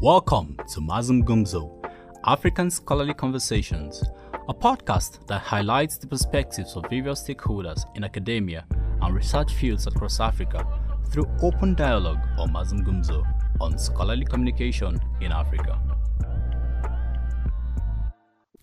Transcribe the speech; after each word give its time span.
Welcome 0.00 0.56
to 0.68 0.80
Mazungumzo, 0.80 1.70
African 2.26 2.70
Scholarly 2.70 3.14
Conversations, 3.14 4.02
a 4.48 4.54
podcast 4.54 5.26
that 5.28 5.40
highlights 5.40 5.96
the 5.96 6.06
perspectives 6.06 6.76
of 6.76 6.84
various 6.90 7.22
stakeholders 7.22 7.84
in 7.96 8.04
academia 8.04 8.66
and 9.00 9.14
research 9.14 9.54
fields 9.54 9.86
across 9.86 10.20
Africa 10.20 10.66
through 11.10 11.26
open 11.42 11.74
dialogue 11.74 12.20
on 12.38 12.50
Mazungumzo 12.52 13.24
on 13.60 13.78
scholarly 13.78 14.24
communication 14.24 15.00
in 15.20 15.32
Africa. 15.32 15.80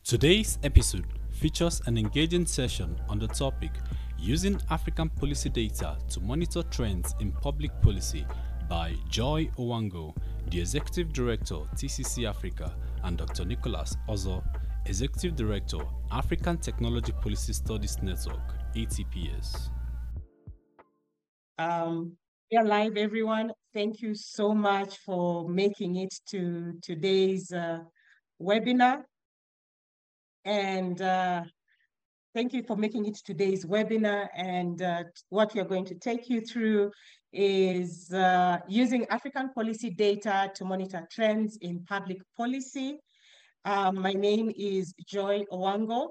Today's 0.04 0.60
episode 0.64 1.08
features 1.32 1.82
an 1.88 1.98
engaging 1.98 2.46
session 2.46 3.00
on 3.10 3.18
the 3.18 3.28
topic 3.28 3.72
Using 4.20 4.62
African 4.70 5.10
Policy 5.10 5.50
Data 5.50 5.98
to 6.10 6.20
Monitor 6.20 6.62
Trends 6.64 7.16
in 7.20 7.32
Public 7.32 7.72
Policy 7.82 8.24
by 8.70 8.94
Joy 9.10 9.50
Owango, 9.58 10.16
the 10.50 10.60
Executive 10.60 11.14
Director, 11.14 11.58
TCC 11.76 12.28
Africa, 12.28 12.74
and 13.04 13.18
Dr. 13.18 13.46
Nicholas 13.46 13.96
Ozor, 14.08 14.42
Executive 14.86 15.36
Director, 15.36 15.80
African 16.12 16.58
Technology 16.58 17.12
Policy 17.14 17.54
Studies 17.54 18.02
Network, 18.02 18.42
ATPS. 18.76 19.70
Um, 21.58 22.18
we 22.52 22.58
are 22.58 22.66
live, 22.66 22.98
everyone. 22.98 23.54
Thank 23.74 24.02
you 24.02 24.16
so 24.16 24.54
much 24.54 24.98
for 25.06 25.48
making 25.48 25.96
it 25.98 26.14
to 26.32 26.74
today's 26.82 27.52
uh, 27.52 27.80
webinar. 28.42 29.04
And 30.44 31.02
uh, 31.02 31.44
thank 32.34 32.54
you 32.54 32.64
for 32.64 32.76
making 32.76 33.06
it 33.06 33.18
today's 33.24 33.66
webinar. 33.66 34.28
And 34.36 34.82
uh, 34.82 35.04
what 35.30 35.54
we 35.54 35.62
are 35.62 35.66
going 35.66 35.86
to 35.86 35.96
take 35.96 36.30
you 36.30 36.42
through 36.42 36.92
is 37.34 38.12
uh, 38.14 38.58
using 38.68 39.06
African 39.10 39.50
policy 39.54 39.90
data 39.90 40.52
to 40.56 40.66
monitor 40.66 41.08
trends 41.12 41.58
in 41.62 41.84
public 41.86 42.18
policy. 42.36 42.98
Um, 43.64 44.02
my 44.02 44.14
name 44.14 44.52
is 44.58 44.94
Joy 45.08 45.46
Owango. 45.52 46.10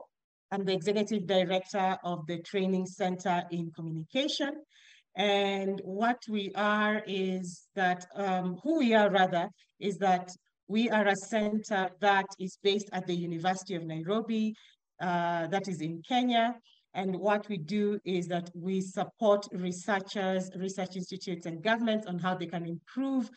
I'm 0.52 0.64
the 0.64 0.72
Executive 0.72 1.26
Director 1.26 1.96
of 2.04 2.26
the 2.26 2.38
Training 2.42 2.86
Center 2.86 3.44
in 3.50 3.70
Communication. 3.74 4.52
And 5.16 5.80
what 5.84 6.22
we 6.28 6.52
are 6.54 7.02
is 7.06 7.68
that, 7.74 8.06
um, 8.14 8.58
who 8.62 8.78
we 8.78 8.94
are 8.94 9.10
rather, 9.10 9.48
is 9.78 9.98
that 9.98 10.30
we 10.68 10.88
are 10.88 11.08
a 11.08 11.16
center 11.16 11.90
that 12.00 12.26
is 12.38 12.58
based 12.62 12.88
at 12.92 13.06
the 13.06 13.14
University 13.14 13.74
of 13.74 13.84
Nairobi, 13.84 14.54
uh, 15.00 15.48
that 15.48 15.68
is 15.68 15.80
in 15.80 16.02
Kenya. 16.08 16.54
And 16.94 17.16
what 17.16 17.48
we 17.48 17.56
do 17.56 17.98
is 18.04 18.26
that 18.28 18.50
we 18.54 18.80
support 18.80 19.46
researchers, 19.52 20.50
research 20.56 20.96
institutes, 20.96 21.46
and 21.46 21.62
governments 21.62 22.06
on 22.06 22.18
how 22.18 22.34
they 22.34 22.46
can 22.46 22.66
improve 22.66 23.30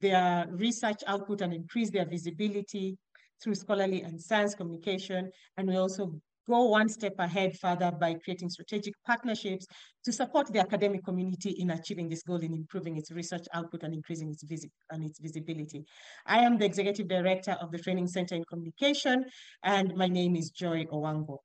their 0.00 0.46
research 0.50 1.02
output 1.06 1.40
and 1.40 1.52
increase 1.52 1.90
their 1.90 2.06
visibility 2.06 2.96
through 3.42 3.54
scholarly 3.54 4.02
and 4.02 4.20
science 4.20 4.54
communication. 4.54 5.30
And 5.56 5.68
we 5.68 5.76
also 5.76 6.20
go 6.48 6.64
one 6.64 6.88
step 6.88 7.14
ahead 7.18 7.56
further 7.60 7.90
by 7.92 8.14
creating 8.14 8.50
strategic 8.50 8.94
partnerships 9.06 9.66
to 10.04 10.12
support 10.12 10.52
the 10.52 10.58
academic 10.58 11.04
community 11.04 11.50
in 11.58 11.70
achieving 11.70 12.08
this 12.08 12.22
goal 12.22 12.40
in 12.40 12.52
improving 12.52 12.96
its 12.96 13.12
research 13.12 13.46
output 13.54 13.82
and 13.84 13.94
increasing 13.94 14.30
its, 14.30 14.42
visi 14.44 14.70
and 14.90 15.04
its 15.04 15.20
visibility. 15.20 15.84
I 16.26 16.38
am 16.38 16.58
the 16.58 16.64
Executive 16.64 17.08
Director 17.08 17.52
of 17.60 17.70
the 17.70 17.78
Training 17.78 18.08
Center 18.08 18.34
in 18.34 18.44
Communication, 18.44 19.24
and 19.62 19.94
my 19.94 20.08
name 20.08 20.34
is 20.34 20.50
Joy 20.50 20.84
Owango. 20.86 21.38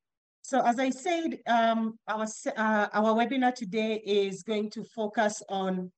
So 0.48 0.62
as 0.66 0.80
I 0.80 0.92
said, 0.92 1.40
um, 1.46 2.00
our, 2.08 2.26
uh, 2.56 2.88
our 2.94 3.14
webinar 3.14 3.54
today 3.54 4.02
is 4.06 4.44
going 4.44 4.70
to 4.70 4.86
focus 4.96 5.44
on 5.50 5.92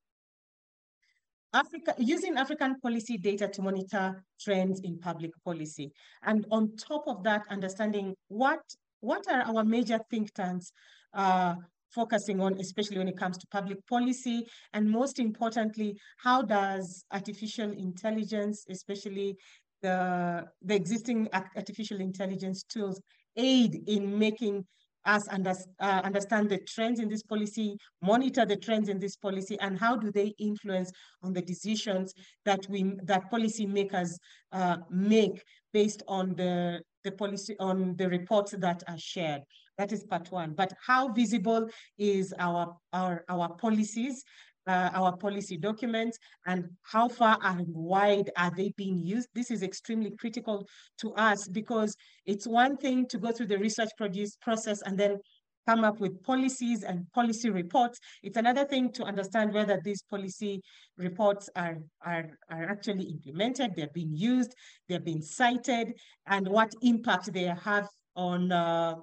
Africa, 1.53 1.93
using 1.99 2.35
African 2.35 2.79
policy 2.79 3.19
data 3.19 3.47
to 3.47 3.61
monitor 3.61 4.23
trends 4.41 4.81
in 4.83 4.97
public 4.97 5.29
policy. 5.45 5.91
And 6.23 6.47
on 6.49 6.75
top 6.77 7.03
of 7.05 7.21
that, 7.25 7.43
understanding 7.51 8.15
what 8.29 8.61
what 9.01 9.23
are 9.31 9.43
our 9.43 9.63
major 9.63 9.99
think 10.09 10.33
tanks 10.33 10.71
uh, 11.13 11.53
focusing 11.93 12.41
on, 12.41 12.59
especially 12.59 12.97
when 12.97 13.07
it 13.07 13.17
comes 13.17 13.37
to 13.37 13.45
public 13.51 13.85
policy? 13.85 14.47
And 14.73 14.89
most 14.89 15.19
importantly, 15.19 15.95
how 16.17 16.41
does 16.41 17.05
artificial 17.11 17.71
intelligence, 17.71 18.65
especially 18.67 19.37
the, 19.83 20.45
the 20.63 20.75
existing 20.75 21.29
artificial 21.55 22.01
intelligence 22.01 22.63
tools, 22.63 22.99
aid 23.39 23.81
in 23.87 24.19
making 24.19 24.65
us 25.05 25.27
under, 25.29 25.53
uh, 25.79 26.01
understand 26.03 26.49
the 26.49 26.59
trends 26.67 26.99
in 26.99 27.09
this 27.09 27.23
policy, 27.23 27.77
monitor 28.01 28.45
the 28.45 28.57
trends 28.57 28.89
in 28.89 28.99
this 28.99 29.15
policy, 29.15 29.57
and 29.61 29.79
how 29.79 29.95
do 29.95 30.11
they 30.11 30.33
influence 30.37 30.91
on 31.23 31.33
the 31.33 31.41
decisions 31.41 32.13
that 32.45 32.59
we 32.69 32.93
that 33.03 33.31
policymakers 33.31 34.11
uh, 34.51 34.77
make 34.89 35.41
based 35.73 36.03
on 36.07 36.35
the 36.35 36.81
the 37.03 37.11
policy 37.11 37.55
on 37.59 37.95
the 37.95 38.09
reports 38.09 38.51
that 38.51 38.83
are 38.87 38.97
shared. 38.97 39.41
That 39.77 39.93
is 39.93 40.03
part 40.03 40.29
one. 40.31 40.53
But 40.53 40.73
how 40.85 41.13
visible 41.13 41.69
is 41.97 42.33
our 42.37 42.75
our 42.91 43.23
our 43.29 43.55
policies, 43.55 44.23
uh, 44.67 44.89
our 44.93 45.15
policy 45.17 45.57
documents, 45.57 46.17
and 46.45 46.65
how 46.83 47.07
far 47.07 47.37
and 47.43 47.65
wide 47.67 48.29
are 48.37 48.51
they 48.55 48.71
being 48.77 48.97
used? 49.03 49.29
This 49.33 49.51
is 49.51 49.63
extremely 49.63 50.11
critical 50.19 50.67
to 50.99 51.13
us 51.13 51.47
because 51.47 51.95
it's 52.25 52.47
one 52.47 52.77
thing 52.77 53.07
to 53.07 53.17
go 53.17 53.31
through 53.31 53.47
the 53.47 53.57
research 53.57 53.89
produce 53.97 54.35
process 54.41 54.81
and 54.83 54.97
then 54.97 55.17
come 55.67 55.83
up 55.83 55.99
with 55.99 56.23
policies 56.23 56.83
and 56.83 57.05
policy 57.11 57.49
reports. 57.49 57.99
It's 58.23 58.37
another 58.37 58.65
thing 58.65 58.91
to 58.93 59.03
understand 59.03 59.53
whether 59.53 59.79
these 59.83 60.01
policy 60.09 60.61
reports 60.97 61.49
are, 61.55 61.77
are, 62.03 62.25
are 62.49 62.63
actually 62.63 63.03
implemented, 63.03 63.73
they're 63.75 63.93
being 63.93 64.15
used, 64.15 64.55
they're 64.87 64.99
being 64.99 65.21
cited, 65.21 65.93
and 66.25 66.47
what 66.47 66.71
impact 66.81 67.31
they 67.33 67.53
have 67.63 67.87
on 68.15 68.51
uh, 68.51 68.95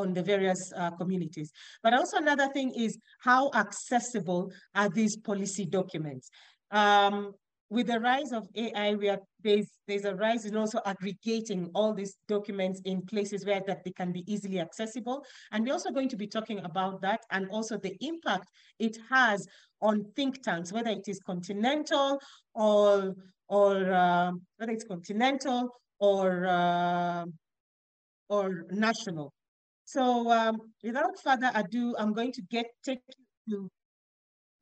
on 0.00 0.14
the 0.14 0.22
various 0.22 0.72
uh, 0.76 0.90
communities. 0.92 1.50
But 1.82 1.94
also 1.94 2.18
another 2.18 2.48
thing 2.48 2.72
is 2.76 2.98
how 3.20 3.50
accessible 3.54 4.52
are 4.74 4.88
these 4.88 5.16
policy 5.16 5.66
documents? 5.66 6.30
Um, 6.70 7.32
with 7.70 7.86
the 7.86 8.00
rise 8.00 8.32
of 8.32 8.48
AI, 8.56 8.94
we 8.94 9.08
are 9.08 9.20
there's 9.42 9.68
there's 9.86 10.04
a 10.04 10.14
rise 10.14 10.44
in 10.44 10.56
also 10.56 10.80
aggregating 10.84 11.70
all 11.72 11.94
these 11.94 12.16
documents 12.26 12.80
in 12.84 13.00
places 13.02 13.46
where 13.46 13.62
that 13.66 13.84
they 13.84 13.92
can 13.92 14.12
be 14.12 14.24
easily 14.26 14.58
accessible. 14.58 15.24
And 15.52 15.64
we're 15.64 15.72
also 15.72 15.90
going 15.92 16.08
to 16.08 16.16
be 16.16 16.26
talking 16.26 16.58
about 16.64 17.00
that 17.02 17.20
and 17.30 17.48
also 17.50 17.78
the 17.78 17.96
impact 18.00 18.48
it 18.80 18.98
has 19.08 19.46
on 19.80 20.04
think 20.16 20.42
tanks, 20.42 20.72
whether 20.72 20.90
it 20.90 21.06
is 21.06 21.20
continental 21.24 22.20
or 22.54 23.14
or 23.48 23.92
uh, 23.92 24.32
whether 24.56 24.72
it's 24.72 24.84
continental 24.84 25.70
or 26.00 26.46
uh, 26.46 27.24
or 28.28 28.64
national. 28.70 29.32
So 29.90 30.30
um, 30.30 30.60
without 30.84 31.20
further 31.20 31.50
ado, 31.52 31.96
I'm 31.98 32.12
going 32.12 32.30
to 32.32 32.42
get 32.42 32.66
take 32.84 33.00
you 33.46 33.56
to 33.56 33.70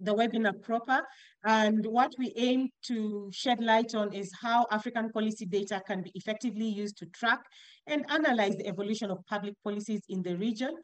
the 0.00 0.15
webinar 0.15 0.62
proper. 0.62 1.03
And 1.44 1.84
what 1.84 2.12
we 2.19 2.33
aim 2.37 2.71
to 2.84 3.28
shed 3.31 3.61
light 3.61 3.94
on 3.94 4.15
is 4.15 4.33
how 4.41 4.67
African 4.71 5.11
policy 5.11 5.44
data 5.44 5.83
can 5.87 6.03
be 6.03 6.12
effectively 6.15 6.67
used 6.67 6.97
to 6.99 7.06
track 7.06 7.41
and 7.87 8.06
analyze 8.09 8.56
the 8.56 8.67
evolution 8.67 9.11
of 9.11 9.19
public 9.27 9.53
policies 9.62 10.00
in 10.09 10.22
the 10.22 10.34
region. 10.38 10.75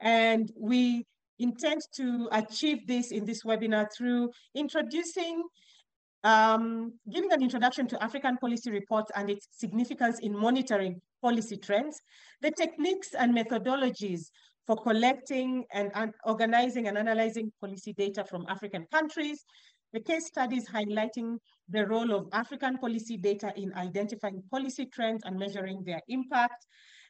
And 0.00 0.50
we 0.58 1.04
intend 1.38 1.82
to 1.96 2.28
achieve 2.32 2.86
this 2.86 3.10
in 3.10 3.26
this 3.26 3.42
webinar 3.44 3.88
through 3.94 4.30
introducing 4.54 5.42
um, 6.24 6.92
giving 7.12 7.32
an 7.32 7.42
introduction 7.42 7.88
to 7.88 8.02
African 8.02 8.38
policy 8.38 8.70
reports 8.70 9.10
and 9.16 9.28
its 9.28 9.48
significance 9.50 10.20
in 10.20 10.34
monitoring 10.38 11.00
policy 11.22 11.56
trends, 11.56 12.00
the 12.40 12.50
techniques 12.50 13.14
and 13.14 13.34
methodologies 13.34 14.26
for 14.66 14.76
collecting 14.76 15.64
and, 15.72 15.90
and 15.94 16.12
organizing 16.24 16.88
and 16.88 16.98
analyzing 16.98 17.50
policy 17.60 17.92
data 17.92 18.24
from 18.24 18.44
African 18.48 18.86
countries, 18.92 19.44
the 19.92 20.00
case 20.00 20.26
studies 20.26 20.68
highlighting 20.68 21.36
the 21.68 21.86
role 21.86 22.12
of 22.12 22.28
African 22.32 22.78
policy 22.78 23.16
data 23.16 23.52
in 23.56 23.72
identifying 23.74 24.42
policy 24.50 24.86
trends 24.86 25.22
and 25.24 25.38
measuring 25.38 25.82
their 25.84 26.00
impact, 26.08 26.66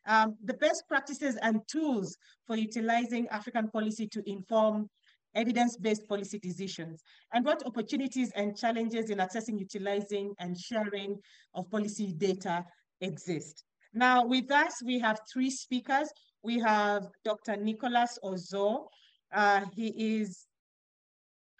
um, 0.06 0.36
the 0.44 0.54
best 0.54 0.84
practices 0.88 1.36
and 1.42 1.60
tools 1.70 2.16
for 2.46 2.56
utilizing 2.56 3.28
African 3.28 3.68
policy 3.70 4.08
to 4.08 4.22
inform 4.26 4.88
evidence-based 5.34 6.06
policy 6.08 6.38
decisions, 6.38 7.02
and 7.32 7.44
what 7.44 7.64
opportunities 7.64 8.30
and 8.34 8.56
challenges 8.56 9.10
in 9.10 9.18
accessing, 9.18 9.58
utilizing, 9.58 10.34
and 10.40 10.58
sharing 10.58 11.16
of 11.54 11.70
policy 11.70 12.12
data 12.18 12.64
exist. 13.00 13.64
Now, 13.94 14.24
with 14.24 14.50
us, 14.50 14.82
we 14.84 14.98
have 15.00 15.20
three 15.32 15.50
speakers 15.50 16.08
we 16.42 16.58
have 16.58 17.06
Dr. 17.24 17.56
Nicholas 17.56 18.18
Ozor. 18.22 18.86
Uh, 19.32 19.64
he 19.74 20.20
is 20.20 20.46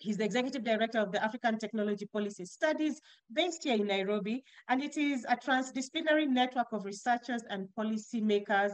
He's 0.00 0.17
the 0.17 0.25
executive 0.25 0.64
director 0.64 0.99
of 0.99 1.12
the 1.12 1.23
African 1.23 1.58
Technology 1.58 2.06
Policy 2.06 2.44
Studies 2.44 3.00
based 3.32 3.62
here 3.62 3.76
in 3.76 3.87
Nairobi, 3.87 4.43
and 4.69 4.82
it 4.82 4.96
is 4.96 5.25
a 5.29 5.37
transdisciplinary 5.37 6.26
network 6.26 6.67
of 6.73 6.84
researchers 6.84 7.43
and 7.49 7.69
policymakers, 7.79 8.73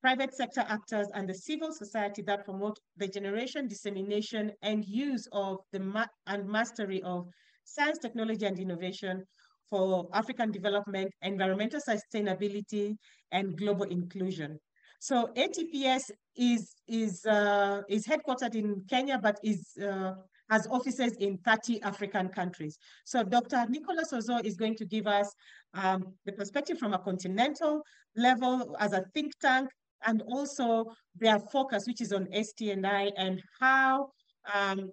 private 0.00 0.32
sector 0.32 0.64
actors, 0.68 1.08
and 1.14 1.28
the 1.28 1.34
civil 1.34 1.72
society 1.72 2.22
that 2.22 2.44
promote 2.44 2.78
the 2.96 3.08
generation, 3.08 3.66
dissemination, 3.66 4.52
and 4.62 4.84
use 4.84 5.26
of 5.32 5.58
the 5.72 5.80
ma 5.80 6.06
and 6.28 6.48
mastery 6.48 7.02
of 7.02 7.26
science, 7.64 7.98
technology, 7.98 8.46
and 8.46 8.60
innovation 8.60 9.24
for 9.70 10.08
African 10.12 10.50
development, 10.50 11.12
environmental 11.22 11.80
sustainability, 11.80 12.96
and 13.32 13.56
global 13.56 13.84
inclusion. 13.84 14.58
So 15.00 15.28
ATPS 15.36 16.10
is 16.36 16.74
is 16.88 17.24
uh, 17.24 17.82
is 17.88 18.06
headquartered 18.06 18.54
in 18.54 18.82
Kenya, 18.90 19.18
but 19.22 19.38
is 19.44 19.62
uh, 19.80 20.14
has 20.50 20.66
offices 20.66 21.12
in 21.18 21.38
30 21.38 21.82
African 21.82 22.28
countries. 22.28 22.78
So 23.04 23.22
Dr. 23.22 23.66
Nicholas 23.68 24.12
Ozor 24.12 24.40
is 24.44 24.56
going 24.56 24.76
to 24.76 24.86
give 24.86 25.06
us 25.06 25.32
um, 25.74 26.14
the 26.24 26.32
perspective 26.32 26.78
from 26.78 26.94
a 26.94 26.98
continental 26.98 27.82
level 28.16 28.76
as 28.80 28.92
a 28.92 29.04
think 29.14 29.32
tank, 29.40 29.68
and 30.06 30.22
also 30.22 30.86
their 31.16 31.38
focus, 31.38 31.86
which 31.86 32.00
is 32.00 32.12
on 32.12 32.26
ST&I 32.32 33.12
and 33.16 33.42
how 33.60 34.08
um, 34.52 34.90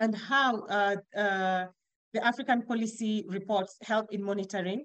and 0.00 0.14
how 0.14 0.60
uh, 0.66 0.96
uh, 1.16 1.66
the 2.14 2.24
African 2.26 2.62
policy 2.62 3.24
reports 3.28 3.76
help 3.82 4.12
in 4.12 4.22
monitoring 4.22 4.84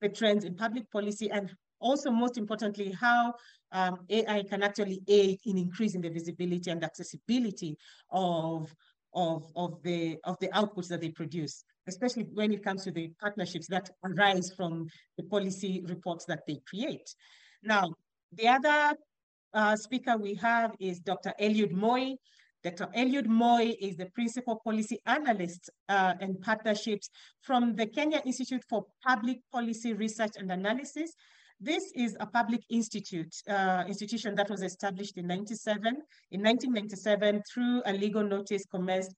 the 0.00 0.08
trends 0.08 0.44
in 0.44 0.54
public 0.54 0.90
policy 0.90 1.30
and 1.30 1.54
also 1.80 2.10
most 2.10 2.38
importantly, 2.38 2.92
how 2.92 3.34
um, 3.72 3.98
AI 4.08 4.42
can 4.44 4.62
actually 4.62 5.02
aid 5.08 5.38
in 5.44 5.58
increasing 5.58 6.00
the 6.00 6.10
visibility 6.10 6.70
and 6.70 6.84
accessibility 6.84 7.76
of, 8.10 8.72
of, 9.14 9.44
of, 9.56 9.82
the, 9.82 10.18
of 10.24 10.38
the 10.40 10.48
outputs 10.48 10.88
that 10.88 11.00
they 11.00 11.10
produce, 11.10 11.64
especially 11.88 12.24
when 12.34 12.52
it 12.52 12.62
comes 12.62 12.84
to 12.84 12.92
the 12.92 13.10
partnerships 13.20 13.66
that 13.66 13.90
arise 14.04 14.52
from 14.56 14.86
the 15.16 15.24
policy 15.24 15.82
reports 15.86 16.24
that 16.26 16.42
they 16.46 16.60
create. 16.68 17.14
Now, 17.62 17.94
the 18.32 18.48
other 18.48 18.96
uh, 19.54 19.76
speaker 19.76 20.16
we 20.16 20.34
have 20.34 20.74
is 20.80 21.00
Dr. 21.00 21.32
Eliud 21.40 21.72
Moyi. 21.72 22.16
Dr. 22.62 22.86
Eliud 22.96 23.26
Moyi 23.26 23.76
is 23.80 23.96
the 23.96 24.06
principal 24.06 24.60
policy 24.64 25.00
analyst 25.06 25.68
uh, 25.88 26.14
and 26.20 26.40
partnerships 26.40 27.10
from 27.40 27.74
the 27.74 27.86
Kenya 27.86 28.22
Institute 28.24 28.62
for 28.68 28.86
Public 29.04 29.38
Policy 29.50 29.94
Research 29.94 30.32
and 30.36 30.50
Analysis. 30.50 31.12
This 31.60 31.92
is 31.94 32.16
a 32.20 32.26
public 32.26 32.62
institute, 32.70 33.34
uh, 33.48 33.84
institution 33.86 34.34
that 34.36 34.50
was 34.50 34.62
established 34.62 35.16
in 35.16 35.26
97, 35.26 35.86
in 36.30 36.42
1997 36.42 37.42
through 37.52 37.82
a 37.86 37.92
legal 37.92 38.22
notice 38.22 38.64
commenced 38.66 39.14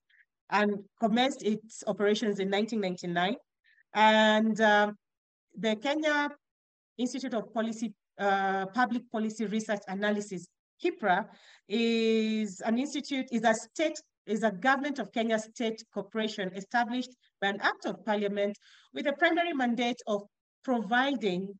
and 0.51 0.77
commenced 0.99 1.43
its 1.43 1.83
operations 1.87 2.39
in 2.39 2.49
1999. 2.49 3.35
And 3.93 4.59
um, 4.61 4.97
the 5.57 5.75
Kenya 5.75 6.29
Institute 6.97 7.33
of 7.33 7.53
Policy, 7.53 7.93
uh, 8.19 8.67
Public 8.67 9.03
Policy 9.11 9.45
Research 9.45 9.81
Analysis, 9.87 10.47
KIPPRA, 10.83 11.27
is 11.67 12.61
an 12.61 12.77
institute, 12.77 13.27
is 13.31 13.43
a 13.43 13.53
state, 13.53 13.99
is 14.25 14.43
a 14.43 14.51
government 14.51 14.99
of 14.99 15.11
Kenya 15.11 15.39
state 15.39 15.83
corporation 15.93 16.51
established 16.55 17.09
by 17.41 17.47
an 17.47 17.59
act 17.61 17.85
of 17.85 18.03
parliament 18.05 18.57
with 18.93 19.07
a 19.07 19.13
primary 19.13 19.53
mandate 19.53 20.01
of 20.07 20.23
providing 20.63 21.53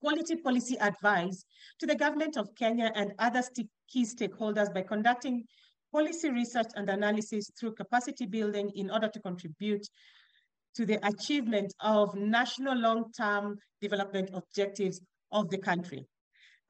quality 0.00 0.36
policy 0.36 0.76
advice 0.78 1.44
to 1.78 1.86
the 1.86 1.94
government 1.94 2.36
of 2.36 2.48
Kenya 2.58 2.90
and 2.94 3.12
other 3.18 3.42
key 3.88 4.04
stakeholders 4.04 4.72
by 4.72 4.82
conducting 4.82 5.44
policy 5.92 6.30
research 6.30 6.68
and 6.76 6.88
analysis 6.88 7.50
through 7.58 7.74
capacity 7.74 8.24
building 8.26 8.70
in 8.74 8.90
order 8.90 9.08
to 9.08 9.20
contribute 9.20 9.86
to 10.74 10.86
the 10.86 11.04
achievement 11.06 11.72
of 11.80 12.14
national 12.14 12.76
long-term 12.76 13.58
development 13.80 14.30
objectives 14.32 15.00
of 15.32 15.50
the 15.50 15.58
country. 15.58 16.06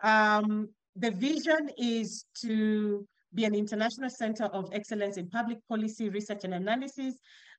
Um, 0.02 0.70
the 0.96 1.10
vision 1.10 1.70
is 1.78 2.24
to 2.42 3.06
be 3.34 3.44
an 3.44 3.54
international 3.54 4.10
center 4.10 4.44
of 4.46 4.68
excellence 4.72 5.16
in 5.16 5.28
public 5.28 5.58
policy 5.68 6.08
research 6.08 6.44
and 6.44 6.54
analysis, 6.54 7.14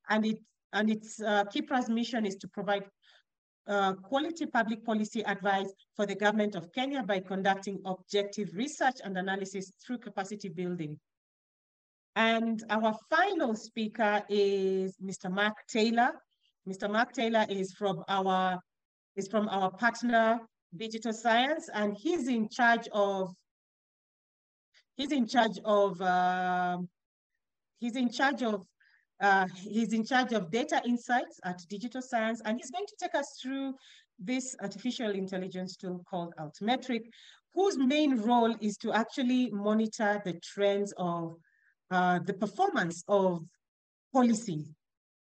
and, 0.10 0.26
it, 0.26 0.38
and 0.74 0.90
its 0.90 1.22
uh, 1.22 1.46
KIPPRA's 1.46 1.90
mission 1.90 2.26
is 2.26 2.36
to 2.36 2.48
provide 2.48 2.84
uh, 3.68 3.94
quality 3.94 4.46
public 4.46 4.84
policy 4.84 5.22
advice 5.26 5.72
for 5.96 6.06
the 6.06 6.16
government 6.16 6.56
of 6.56 6.74
Kenya 6.74 7.04
by 7.04 7.20
conducting 7.20 7.80
objective 7.86 8.50
research 8.54 8.96
and 9.04 9.18
analysis 9.18 9.72
through 9.86 10.00
capacity 10.00 10.50
building. 10.50 11.00
And 12.16 12.62
our 12.70 12.98
final 13.10 13.56
speaker 13.56 14.24
is 14.30 14.98
Mr. 15.02 15.32
Mark 15.32 15.54
Taylor. 15.70 16.12
Mr. 16.68 16.92
Mark 16.92 17.14
Taylor 17.14 17.46
is 17.50 17.72
from 17.74 18.04
our 18.10 18.60
is 19.16 19.28
from 19.28 19.48
our 19.50 19.72
partner 19.72 20.40
Digital 20.76 21.14
Science, 21.14 21.70
and 21.74 21.96
he's 21.98 22.28
in 22.28 22.50
charge 22.50 22.88
of 22.92 23.34
he's 24.96 25.12
in 25.12 25.28
charge 25.28 25.60
of 25.66 26.02
uh, 26.02 26.78
he's 27.80 27.96
in 27.96 28.10
charge 28.10 28.44
of 28.44 28.66
uh, 29.22 29.48
he's 29.56 29.94
in 29.94 30.04
charge 30.06 30.34
of 30.34 30.50
data 30.50 30.82
insights 30.86 31.40
at 31.44 31.62
Digital 31.70 32.02
Science, 32.02 32.42
and 32.46 32.58
he's 32.58 32.72
going 32.72 32.88
to 32.88 32.96
take 33.00 33.16
us 33.16 33.38
through 33.42 33.74
this 34.18 34.56
artificial 34.62 35.12
intelligence 35.12 35.76
tool 35.76 36.04
called 36.10 36.34
Altmetric, 36.40 37.04
whose 37.54 37.78
main 37.78 38.18
role 38.22 38.56
is 38.62 38.78
to 38.78 38.94
actually 38.94 39.50
monitor 39.52 40.22
the 40.26 40.34
trends 40.42 40.94
of 40.98 41.36
uh, 41.92 42.20
the 42.26 42.34
performance 42.34 43.04
of 43.08 43.44
policy, 44.14 44.66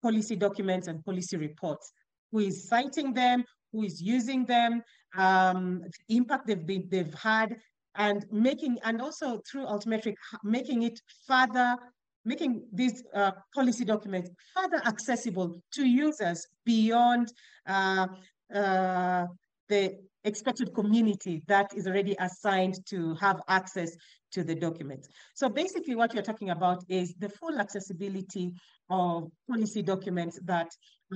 policy 0.02 0.36
documents 0.36 0.88
and 0.88 1.04
policy 1.04 1.38
reports, 1.38 1.92
who 2.32 2.40
is 2.40 2.68
citing 2.68 3.14
them, 3.14 3.44
who 3.72 3.84
is 3.84 4.02
using 4.02 4.46
them, 4.46 4.84
um, 5.18 5.82
the 6.08 6.16
impact 6.16 6.48
they've, 6.48 6.66
been, 6.66 6.88
they've 6.90 7.14
had, 7.14 7.58
and 7.96 8.26
making, 8.32 8.78
and 8.84 9.02
also 9.02 9.42
through 9.50 9.66
Altmetric, 9.66 10.16
making 10.44 10.84
it 10.84 11.00
further 11.28 11.78
making 12.26 12.64
these 12.72 13.04
uh, 13.16 13.32
policy 13.54 13.86
documents 13.86 14.30
further 14.56 14.82
accessible 14.86 15.62
to 15.74 15.88
users 15.88 16.46
beyond 16.66 17.34
uh, 17.68 18.08
uh, 18.54 19.26
the 19.70 19.98
expected 20.24 20.74
community 20.76 21.42
that 21.48 21.72
is 21.76 21.88
already 21.88 22.16
assigned 22.20 22.76
to 22.86 23.16
have 23.16 23.42
access 23.48 23.96
to 24.32 24.44
the 24.44 24.54
documents. 24.54 25.08
So 25.34 25.50
basically 25.50 25.96
what 25.96 26.14
you're 26.14 26.24
talking 26.24 26.52
about 26.52 26.84
is 26.88 27.16
the 27.16 27.30
full 27.30 27.60
accessibility 27.60 28.54
of 28.90 29.32
policy 29.50 29.82
documents 29.82 30.40
that 30.44 30.70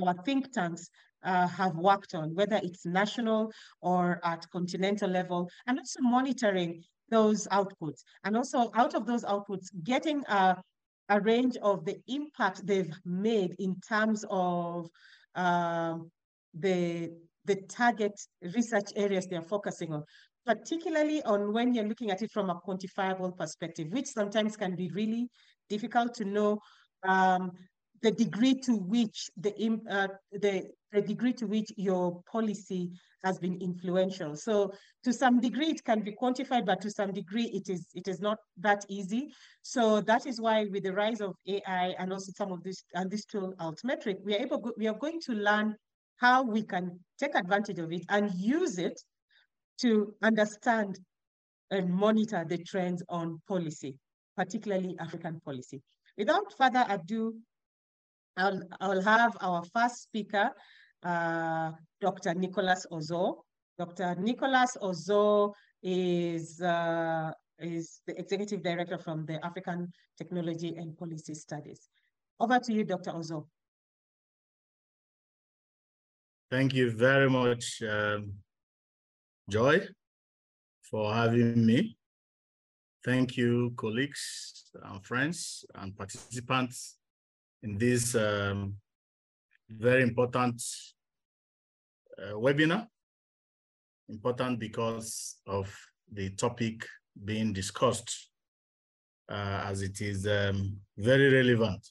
our 0.06 0.16
think 0.26 0.52
tanks 0.52 0.90
uh, 1.26 1.48
have 1.48 1.76
worked 1.76 2.16
on, 2.16 2.34
whether 2.36 2.60
it's 2.64 2.86
national 2.86 3.52
or 3.82 4.20
at 4.24 4.46
continental 4.52 5.10
level, 5.10 5.50
and 5.68 5.80
also 5.80 6.00
monitoring 6.02 6.82
those 7.10 7.48
outputs. 7.48 8.04
And 8.24 8.38
also 8.38 8.72
out 8.74 8.96
of 8.96 9.06
those 9.06 9.24
outputs, 9.26 9.68
getting 9.84 10.24
a 10.28 10.58
a 11.10 11.20
range 11.20 11.56
of 11.62 11.86
the 11.86 11.98
impact 12.08 12.66
they've 12.66 12.94
made 13.06 13.56
in 13.60 13.76
terms 13.88 14.26
of 14.30 14.90
uh, 15.36 15.98
the, 16.54 17.12
the 17.46 17.56
target 17.70 18.14
research 18.56 18.92
areas 18.96 19.28
they're 19.28 19.42
focusing 19.42 19.94
on, 19.94 20.04
particularly 20.46 21.22
on 21.24 21.54
when 21.54 21.74
you're 21.74 21.88
looking 21.88 22.12
at 22.12 22.22
it 22.22 22.32
from 22.32 22.50
a 22.50 22.60
quantifiable 22.68 23.36
perspective, 23.38 23.88
which 23.92 24.08
sometimes 24.08 24.58
can 24.58 24.76
be 24.76 24.90
really 24.92 25.28
difficult 25.70 26.14
to 26.16 26.26
know 26.26 26.60
um, 27.08 27.52
the 28.02 28.12
degree 28.12 28.56
to 28.56 28.76
which 28.76 29.30
the, 29.38 29.80
uh, 29.90 30.08
the, 30.32 30.64
the 30.96 31.02
degree 31.02 31.34
to 31.34 31.46
which 31.46 31.72
your 31.78 32.22
policy 32.32 32.92
has 33.24 33.38
been 33.38 33.60
influential. 33.62 34.36
So 34.36 34.72
to 35.04 35.12
some 35.12 35.40
degree, 35.42 35.68
it 35.68 35.84
can 35.84 36.02
be 36.02 36.14
quantified, 36.14 36.66
but 36.66 36.82
to 36.82 36.92
some 36.92 37.12
degree, 37.12 37.46
it 37.54 37.70
is 37.70 37.88
it 37.94 38.08
is 38.08 38.20
not 38.22 38.38
that 38.58 38.86
easy. 38.88 39.34
So 39.62 40.02
that 40.02 40.26
is 40.26 40.40
why 40.40 40.66
with 40.72 40.84
the 40.84 40.94
rise 40.94 41.22
of 41.22 41.36
AI 41.48 41.96
and 42.00 42.14
also 42.14 42.32
some 42.36 42.52
of 42.52 42.64
this 42.64 42.84
and 42.94 43.12
this 43.12 43.26
tool 43.26 43.54
Altmetric, 43.60 44.18
we 44.24 44.36
are 44.36 44.40
able 44.40 44.72
we 44.78 44.88
are 44.88 44.98
going 44.98 45.20
to 45.26 45.34
learn 45.34 45.76
how 46.18 46.44
we 46.44 46.64
can 46.64 47.00
take 47.20 47.36
advantage 47.36 47.80
of 47.80 47.92
it 47.92 48.04
and 48.10 48.32
use 48.36 48.78
it 48.78 49.00
to 49.82 50.14
understand 50.22 50.98
and 51.72 51.94
monitor 51.94 52.46
the 52.48 52.58
trends 52.60 53.04
on 53.10 53.42
policy, 53.48 53.98
particularly 54.38 54.96
African 55.00 55.42
policy. 55.42 55.82
Without 56.18 56.54
further 56.58 56.86
ado, 56.88 57.36
I'll, 58.38 58.62
I'll 58.82 59.02
have 59.02 59.38
our 59.42 59.64
first 59.74 60.04
speaker, 60.04 60.52
uh, 61.04 61.72
Dr. 62.02 62.34
Nicholas 62.34 62.86
Ozor. 62.92 63.36
Dr. 63.78 64.16
Nicholas 64.16 64.78
Ozor 64.82 65.52
is, 65.84 66.62
uh, 66.62 67.32
is 67.60 68.02
the 68.08 68.18
executive 68.20 68.64
director 68.64 68.98
from 68.98 69.26
the 69.26 69.44
African 69.46 69.92
Technology 70.18 70.76
and 70.78 70.98
Policy 70.98 71.34
Studies. 71.34 71.90
Over 72.40 72.60
to 72.60 72.74
you, 72.74 72.84
Dr. 72.84 73.12
Ozor. 73.12 73.44
Thank 76.52 76.74
you 76.74 76.92
very 76.92 77.30
much, 77.30 77.82
um, 77.82 78.34
Joy, 79.50 79.82
for 80.90 81.14
having 81.14 81.66
me. 81.66 81.98
Thank 83.04 83.38
you, 83.38 83.74
colleagues 83.78 84.72
and 84.84 85.06
friends 85.06 85.66
and 85.76 85.96
participants 85.96 86.98
in 87.64 87.78
this 87.78 88.16
um, 88.16 88.78
very 89.70 90.04
important 90.04 90.62
uh, 92.22 92.34
webinar. 92.34 92.88
Important 94.10 94.60
because 94.60 95.38
of 95.48 95.76
the 96.12 96.30
topic 96.32 96.86
being 97.24 97.54
discussed 97.54 98.30
uh, 99.30 99.64
as 99.66 99.82
it 99.82 100.02
is 100.02 100.28
um, 100.28 100.78
very 100.98 101.34
relevant 101.34 101.88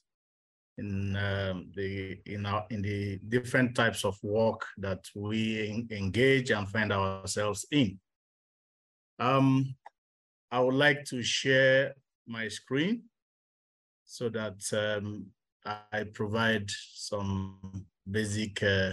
in 0.79 1.17
um, 1.17 1.71
the 1.75 2.19
in 2.27 2.47
our 2.47 2.67
in 2.71 2.83
the 2.83 3.19
different 3.29 3.75
types 3.75 4.05
of 4.05 4.17
work 4.23 4.65
that 4.79 5.05
we 5.15 5.87
engage 5.91 6.51
and 6.51 6.69
find 6.69 6.93
ourselves 6.93 7.67
in. 7.71 7.99
Um, 9.19 9.75
I 10.51 10.61
would 10.61 10.75
like 10.75 11.05
to 11.07 11.23
share 11.23 11.95
my 12.27 12.49
screen 12.49 13.03
so 14.05 14.29
that 14.29 14.61
um, 14.73 15.27
I 15.65 16.05
provide 16.13 16.71
some 16.93 17.87
basic 18.11 18.63
uh, 18.63 18.93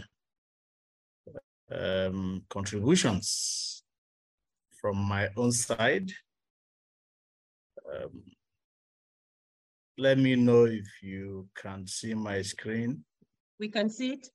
um, 1.70 2.44
contributions 2.50 3.84
from 4.80 4.98
my 4.98 5.30
own 5.36 5.52
side. 5.52 6.12
Um, 7.94 8.24
let 9.98 10.18
me 10.18 10.36
know 10.36 10.66
if 10.66 10.88
you 11.02 11.50
can 11.56 11.86
see 11.88 12.14
my 12.14 12.42
screen. 12.42 13.04
We 13.60 13.68
can 13.68 13.90
see 13.90 14.14
it. 14.14 14.28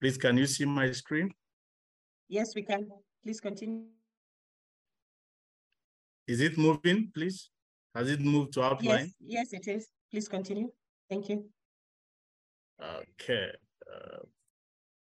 Please, 0.00 0.16
can 0.16 0.36
you 0.36 0.46
see 0.46 0.64
my 0.64 0.90
screen? 0.92 1.32
Yes, 2.28 2.54
we 2.54 2.62
can. 2.62 2.88
Please 3.22 3.40
continue. 3.40 3.84
Is 6.26 6.40
it 6.40 6.58
moving, 6.58 7.10
please? 7.14 7.50
Has 7.94 8.10
it 8.10 8.20
moved 8.20 8.52
to 8.54 8.62
outline? 8.62 9.12
Yes, 9.20 9.48
yes, 9.52 9.52
it 9.52 9.68
is. 9.68 9.88
Please 10.10 10.28
continue. 10.28 10.70
Thank 11.08 11.28
you. 11.28 11.44
Okay. 12.82 13.50
Uh, 13.92 14.18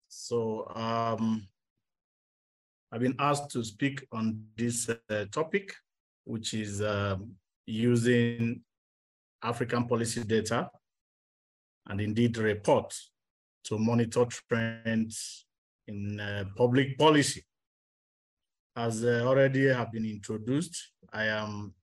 so 0.09 0.71
um, 0.75 1.47
I've 2.93 3.01
been 3.01 3.17
asked 3.19 3.51
to 3.51 3.65
speak 3.65 4.07
on 4.13 4.45
this 4.57 4.89
uh, 4.89 5.25
topic, 5.33 5.75
which 6.25 6.55
is 6.55 6.81
um, 6.83 7.33
using 7.67 8.63
African 9.43 9.87
policy 9.87 10.25
data 10.25 10.71
and 11.89 12.01
indeed 12.01 12.37
report 12.39 12.95
to 13.65 13.79
monitor 13.79 14.25
trends 14.49 15.47
in 15.87 16.21
uh, 16.21 16.45
public 16.57 16.97
policy. 16.97 17.45
As 18.77 19.05
uh, 19.05 19.23
already 19.27 19.67
have 19.67 19.91
been 19.91 20.05
introduced, 20.05 20.93
I 21.13 21.25
am 21.25 21.75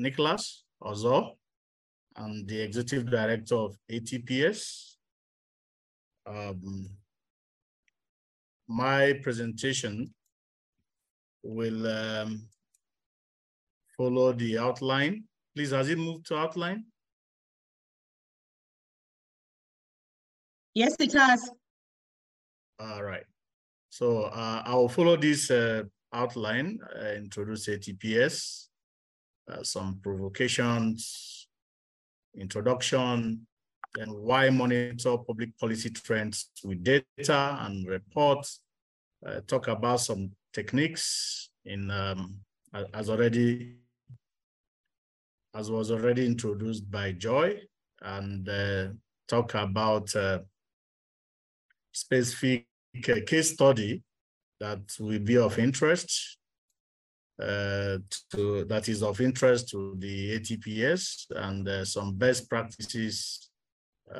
Nicholas 0.00 0.64
Ozor. 0.80 1.32
I'm 2.16 2.46
the 2.46 2.60
executive 2.60 3.10
director 3.10 3.54
of 3.54 3.76
ATPS. 3.90 4.96
Um, 6.26 6.88
my 8.68 9.14
presentation 9.22 10.12
will 11.42 11.86
um, 11.86 12.46
follow 13.96 14.32
the 14.32 14.58
outline. 14.58 15.24
Please, 15.54 15.70
has 15.70 15.88
it 15.88 15.98
moved 15.98 16.26
to 16.26 16.36
outline? 16.36 16.84
Yes, 20.74 20.94
it 20.98 21.12
has. 21.12 21.50
All 22.78 23.02
right. 23.02 23.24
So 23.90 24.22
uh, 24.24 24.62
I 24.64 24.74
will 24.74 24.88
follow 24.88 25.16
this 25.16 25.50
uh, 25.50 25.82
outline, 26.12 26.78
uh, 26.96 27.12
introduce 27.14 27.66
ATPS, 27.68 28.69
uh, 29.50 29.62
some 29.62 29.98
provocations, 30.02 31.48
introduction, 32.36 33.46
then 33.94 34.08
why 34.08 34.50
monitor 34.50 35.18
public 35.18 35.56
policy 35.58 35.90
trends 35.90 36.50
with 36.64 36.82
data 36.84 37.58
and 37.60 37.88
reports, 37.88 38.60
uh, 39.26 39.40
talk 39.46 39.68
about 39.68 40.00
some 40.00 40.30
techniques 40.52 41.50
in 41.64 41.90
um, 41.90 42.36
as 42.94 43.10
already 43.10 43.76
as 45.54 45.70
was 45.70 45.90
already 45.90 46.24
introduced 46.24 46.88
by 46.90 47.12
Joy 47.12 47.60
and 48.02 48.48
uh, 48.48 48.88
talk 49.26 49.54
about 49.54 50.14
uh, 50.14 50.38
specific 51.92 52.66
case 53.26 53.52
study 53.52 54.02
that 54.60 54.80
will 55.00 55.18
be 55.18 55.36
of 55.36 55.58
interest 55.58 56.38
uh, 56.38 56.39
to, 57.40 58.64
that 58.66 58.88
is 58.88 59.02
of 59.02 59.20
interest 59.20 59.70
to 59.70 59.94
the 59.98 60.38
ATPS 60.38 61.26
and 61.36 61.66
uh, 61.68 61.84
some 61.84 62.16
best 62.16 62.48
practices. 62.48 63.50
Uh, 64.14 64.18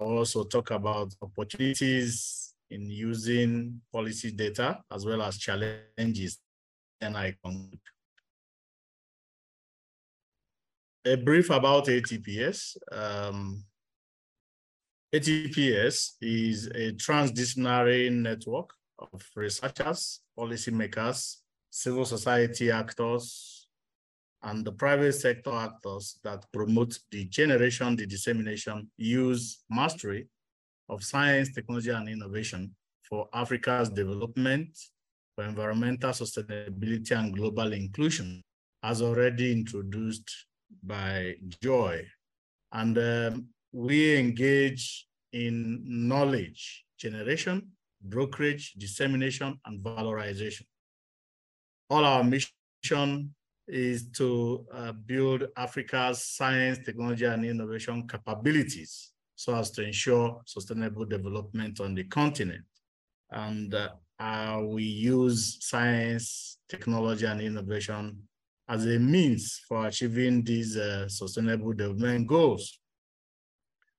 I'll 0.00 0.18
also 0.18 0.44
talk 0.44 0.70
about 0.70 1.12
opportunities 1.20 2.54
in 2.70 2.88
using 2.88 3.80
policy 3.92 4.30
data 4.30 4.78
as 4.90 5.04
well 5.04 5.22
as 5.22 5.36
challenges 5.36 6.38
and 7.00 7.16
I 7.16 7.34
conclude. 7.44 7.80
A 11.04 11.16
brief 11.16 11.50
about 11.50 11.86
ATPS. 11.86 12.76
Um, 12.90 13.64
ATPS 15.12 16.12
is 16.22 16.66
a 16.68 16.92
transdisciplinary 16.92 18.10
network 18.10 18.72
of 18.98 19.22
researchers, 19.34 20.20
policymakers, 20.38 21.41
civil 21.72 22.04
society 22.04 22.70
actors, 22.70 23.66
and 24.42 24.64
the 24.64 24.72
private 24.72 25.14
sector 25.14 25.54
actors 25.54 26.18
that 26.22 26.44
promote 26.52 26.98
the 27.10 27.24
generation, 27.24 27.96
the 27.96 28.06
dissemination, 28.06 28.90
use, 28.98 29.64
mastery 29.70 30.28
of 30.90 31.02
science, 31.02 31.54
technology, 31.54 31.90
and 31.90 32.08
innovation 32.08 32.74
for 33.08 33.26
Africa's 33.32 33.88
development, 33.88 34.68
for 35.34 35.44
environmental 35.44 36.10
sustainability 36.10 37.12
and 37.12 37.34
global 37.34 37.72
inclusion, 37.72 38.42
as 38.82 39.00
already 39.00 39.50
introduced 39.52 40.28
by 40.82 41.34
Joy. 41.62 42.04
And 42.72 42.98
um, 42.98 43.46
we 43.72 44.18
engage 44.18 45.06
in 45.32 45.82
knowledge 45.86 46.84
generation, 46.98 47.70
brokerage, 48.02 48.74
dissemination, 48.74 49.58
and 49.64 49.82
valorization. 49.82 50.64
All 51.92 52.06
our 52.06 52.24
mission 52.24 53.34
is 53.68 54.08
to 54.12 54.66
uh, 54.72 54.92
build 54.92 55.48
Africa's 55.58 56.24
science, 56.24 56.78
technology, 56.78 57.26
and 57.26 57.44
innovation 57.44 58.08
capabilities 58.08 59.12
so 59.34 59.54
as 59.54 59.70
to 59.72 59.84
ensure 59.84 60.40
sustainable 60.46 61.04
development 61.04 61.80
on 61.80 61.94
the 61.94 62.04
continent. 62.04 62.64
And 63.30 63.74
uh, 63.74 63.90
uh, 64.18 64.62
we 64.64 64.84
use 64.84 65.58
science, 65.60 66.56
technology, 66.66 67.26
and 67.26 67.42
innovation 67.42 68.22
as 68.66 68.86
a 68.86 68.98
means 68.98 69.60
for 69.68 69.86
achieving 69.86 70.42
these 70.42 70.78
uh, 70.78 71.10
sustainable 71.10 71.74
development 71.74 72.26
goals. 72.26 72.78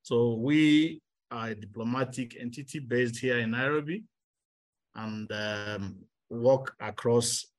So 0.02 0.34
we 0.34 1.00
are 1.30 1.50
a 1.50 1.56
diplomatic 1.56 2.38
entity 2.40 2.80
based 2.80 3.20
here 3.20 3.38
in 3.38 3.52
Nairobi 3.52 4.04
and 4.96 5.32
um, 5.32 5.98
work 6.32 6.76
across 6.80 7.53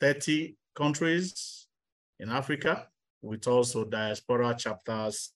30 0.00 0.56
countries 0.74 1.66
in 2.20 2.30
Africa 2.30 2.88
with 3.22 3.46
also 3.46 3.84
diaspora 3.84 4.54
chapters 4.54 5.32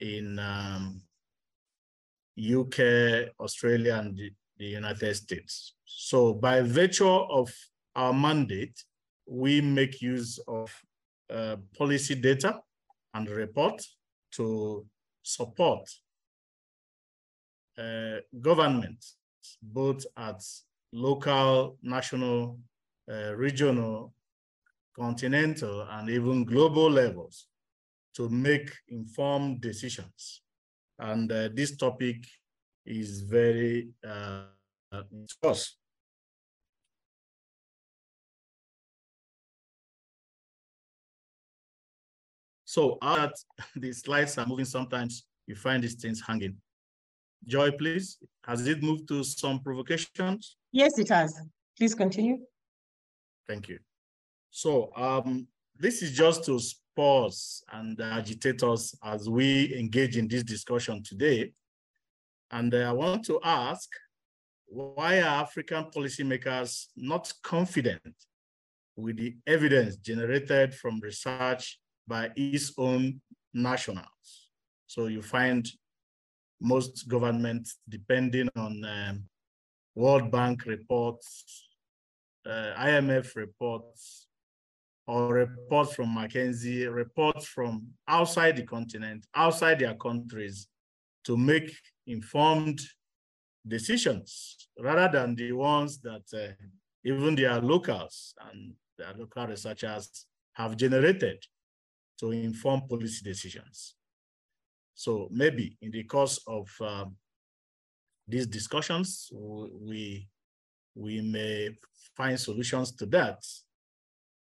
in 0.00 0.38
um, 0.38 1.02
UK, 2.38 3.30
Australia, 3.38 3.96
and 3.96 4.16
the, 4.16 4.30
the 4.58 4.66
United 4.66 5.14
States. 5.14 5.74
So 5.84 6.34
by 6.34 6.62
virtue 6.62 7.08
of 7.08 7.52
our 7.94 8.12
mandate, 8.12 8.82
we 9.26 9.60
make 9.60 10.00
use 10.00 10.38
of 10.48 10.72
uh, 11.32 11.56
policy 11.76 12.14
data 12.14 12.60
and 13.14 13.28
report 13.28 13.82
to 14.32 14.86
support 15.22 15.88
uh, 17.78 18.18
governments, 18.40 19.16
both 19.62 20.04
at 20.16 20.42
local, 20.92 21.76
national, 21.82 22.58
uh, 23.10 23.34
regional, 23.34 24.14
continental, 24.94 25.82
and 25.90 26.08
even 26.10 26.44
global 26.44 26.90
levels 26.90 27.46
to 28.14 28.28
make 28.28 28.70
informed 28.88 29.60
decisions. 29.60 30.42
And 30.98 31.30
uh, 31.32 31.48
this 31.52 31.76
topic 31.76 32.24
is 32.86 33.22
very 33.22 33.88
uh. 34.06 34.44
So 42.64 42.98
that 43.02 43.32
the 43.76 43.92
slides 43.92 44.38
are 44.38 44.46
moving 44.46 44.64
sometimes, 44.64 45.24
you 45.46 45.56
find 45.56 45.82
these 45.82 45.94
things 45.96 46.22
hanging. 46.24 46.56
Joy, 47.44 47.72
please. 47.72 48.18
Has 48.44 48.64
it 48.66 48.82
moved 48.82 49.08
to 49.08 49.24
some 49.24 49.60
provocations? 49.60 50.56
Yes, 50.70 50.96
it 50.98 51.08
has. 51.08 51.34
Please 51.76 51.94
continue. 51.96 52.38
Thank 53.50 53.68
you. 53.68 53.80
So 54.52 54.92
um, 54.94 55.48
this 55.76 56.02
is 56.02 56.12
just 56.12 56.44
to 56.44 56.60
pause 56.94 57.64
and 57.72 58.00
agitate 58.00 58.62
us 58.62 58.94
as 59.02 59.28
we 59.28 59.76
engage 59.76 60.16
in 60.16 60.28
this 60.28 60.44
discussion 60.44 61.02
today. 61.02 61.52
And 62.52 62.72
uh, 62.72 62.90
I 62.90 62.92
want 62.92 63.24
to 63.24 63.40
ask, 63.42 63.88
why 64.66 65.18
are 65.18 65.42
African 65.42 65.86
policymakers 65.92 66.86
not 66.96 67.32
confident 67.42 68.14
with 68.94 69.16
the 69.16 69.34
evidence 69.48 69.96
generated 69.96 70.72
from 70.72 71.00
research 71.00 71.80
by 72.06 72.30
its 72.36 72.72
own 72.78 73.20
nationals. 73.52 74.50
So 74.86 75.06
you 75.06 75.22
find 75.22 75.68
most 76.60 77.08
governments 77.08 77.78
depending 77.88 78.48
on 78.54 78.84
um, 78.84 79.24
World 79.96 80.30
Bank 80.30 80.66
reports, 80.66 81.66
uh, 82.46 82.74
IMF 82.78 83.36
reports, 83.36 84.26
or 85.06 85.34
reports 85.34 85.94
from 85.94 86.14
McKinsey, 86.16 86.92
reports 86.92 87.46
from 87.46 87.86
outside 88.06 88.56
the 88.56 88.64
continent, 88.64 89.26
outside 89.34 89.78
their 89.78 89.94
countries, 89.94 90.68
to 91.24 91.36
make 91.36 91.70
informed 92.06 92.80
decisions 93.66 94.68
rather 94.78 95.18
than 95.18 95.34
the 95.34 95.52
ones 95.52 96.00
that 96.00 96.22
uh, 96.34 96.52
even 97.04 97.34
their 97.34 97.60
locals 97.60 98.34
and 98.50 98.72
their 98.98 99.12
local 99.18 99.46
researchers 99.46 100.26
have 100.52 100.76
generated 100.76 101.42
to 102.18 102.32
inform 102.32 102.82
policy 102.88 103.22
decisions. 103.24 103.94
So 104.94 105.28
maybe 105.30 105.76
in 105.80 105.90
the 105.90 106.04
course 106.04 106.38
of 106.46 106.68
um, 106.80 107.16
these 108.28 108.46
discussions, 108.46 109.30
we, 109.32 110.28
we 110.94 111.20
may 111.20 111.70
find 112.16 112.38
solutions 112.38 112.92
to 112.92 113.06
that. 113.06 113.44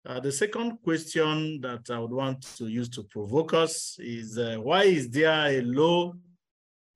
Uh, 0.06 0.20
the 0.20 0.30
second 0.30 0.78
question 0.84 1.60
that 1.60 1.90
I 1.90 1.98
would 1.98 2.12
want 2.12 2.42
to 2.58 2.68
use 2.68 2.88
to 2.90 3.02
provoke 3.02 3.54
us 3.54 3.96
is 3.98 4.38
uh, 4.38 4.56
why 4.60 4.84
is 4.84 5.10
there 5.10 5.46
a 5.48 5.60
low, 5.62 6.14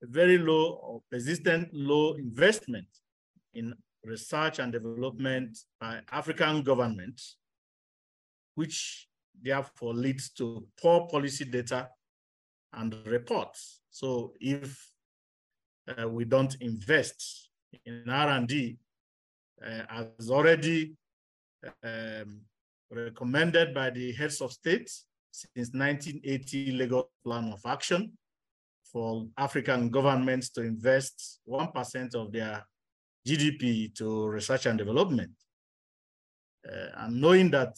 a 0.01 0.07
very 0.07 0.37
low 0.37 0.79
or 0.81 1.01
persistent 1.11 1.69
low 1.73 2.13
investment 2.13 2.87
in 3.53 3.73
research 4.05 4.59
and 4.59 4.71
development 4.71 5.57
by 5.79 5.99
African 6.11 6.63
governments, 6.63 7.35
which 8.55 9.07
therefore 9.41 9.93
leads 9.93 10.29
to 10.29 10.65
poor 10.81 11.07
policy 11.07 11.45
data 11.45 11.89
and 12.73 12.95
reports. 13.05 13.81
So 13.89 14.33
if 14.39 14.89
uh, 15.87 16.07
we 16.07 16.25
don't 16.25 16.55
invest 16.61 17.49
in 17.85 18.09
R&D, 18.09 18.77
uh, 19.65 20.05
as 20.19 20.29
already 20.29 20.93
um, 21.83 22.41
recommended 22.89 23.73
by 23.73 23.89
the 23.89 24.11
heads 24.13 24.41
of 24.41 24.51
state 24.51 24.89
since 25.31 25.71
1980 25.73 26.71
Lagos 26.73 27.05
Plan 27.23 27.51
of 27.53 27.61
Action 27.65 28.11
for 28.91 29.27
African 29.37 29.89
governments 29.89 30.49
to 30.49 30.61
invest 30.61 31.39
1% 31.47 32.15
of 32.15 32.31
their 32.31 32.65
GDP 33.27 33.93
to 33.95 34.27
research 34.27 34.65
and 34.65 34.77
development. 34.77 35.31
Uh, 36.67 36.89
and 36.97 37.21
knowing 37.21 37.49
that 37.51 37.75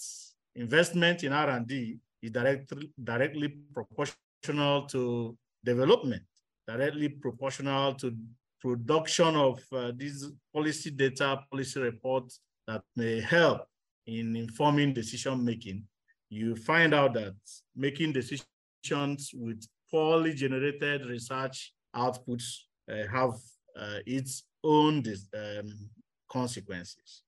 investment 0.56 1.24
in 1.24 1.34
R&D 1.34 1.98
is 2.22 2.32
directly 2.32 3.50
proportional 3.74 4.88
to 4.88 5.38
development, 5.64 6.24
directly 6.68 7.10
proportional 7.10 7.94
to 7.96 8.16
production 8.64 9.36
of 9.36 9.62
uh, 9.74 9.92
these 9.94 10.32
policy 10.54 10.90
data, 10.90 11.38
policy 11.52 11.82
reports 11.82 12.40
that 12.66 12.82
may 12.96 13.20
help 13.20 13.68
in 14.08 14.38
informing 14.38 14.94
decision 14.94 15.44
making, 15.44 15.84
you 16.30 16.56
find 16.56 16.94
out 16.94 17.14
that 17.14 17.36
making 17.76 18.14
decisions 18.14 19.32
with 19.34 19.68
poorly 19.92 20.34
generated 20.34 21.06
research 21.06 21.74
outputs 21.94 22.60
uh, 22.90 23.06
have 23.12 23.34
uh, 23.78 24.00
its 24.06 24.44
own 24.64 25.04
um, 25.36 25.90
consequences. 26.32 27.24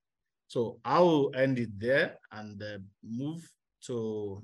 So 0.47 0.79
I 0.85 0.99
will 0.99 1.33
end 1.35 1.59
it 1.59 1.77
there 1.77 2.17
and 2.31 2.63
uh, 2.63 2.77
move 3.03 3.45
to 3.87 4.41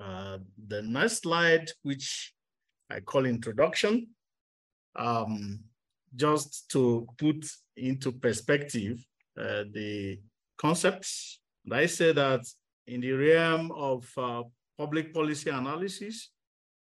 uh, 0.00 0.38
the 0.66 0.82
next 0.82 1.22
slide, 1.22 1.70
which 1.82 2.34
I 2.90 2.98
call 2.98 3.24
introduction. 3.24 4.08
Um, 4.96 5.60
just 6.14 6.70
to 6.70 7.06
put 7.18 7.46
into 7.76 8.12
perspective 8.12 9.04
uh, 9.38 9.64
the 9.72 10.18
concepts, 10.58 11.40
I 11.70 11.86
say 11.86 12.12
that 12.12 12.40
in 12.86 13.00
the 13.00 13.12
realm 13.12 13.70
of 13.72 14.08
uh, 14.16 14.42
public 14.76 15.14
policy 15.14 15.50
analysis, 15.50 16.30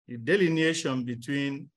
the 0.08 0.18
delineation 0.18 1.04
between 1.04 1.70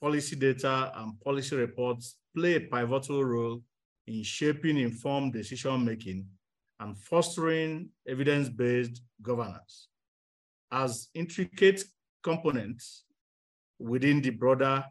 policy 0.00 0.36
data 0.36 0.92
and 0.96 1.20
policy 1.20 1.56
reports 1.56 2.16
play 2.34 2.56
a 2.56 2.60
pivotal 2.60 3.24
role 3.24 3.62
in 4.06 4.22
shaping 4.22 4.78
informed 4.78 5.32
decision-making 5.32 6.26
and 6.80 6.96
fostering 6.96 7.88
evidence-based 8.06 9.02
governance. 9.20 9.88
As 10.70 11.08
intricate 11.14 11.82
components 12.22 13.04
within 13.78 14.20
the 14.20 14.30
broader 14.30 14.84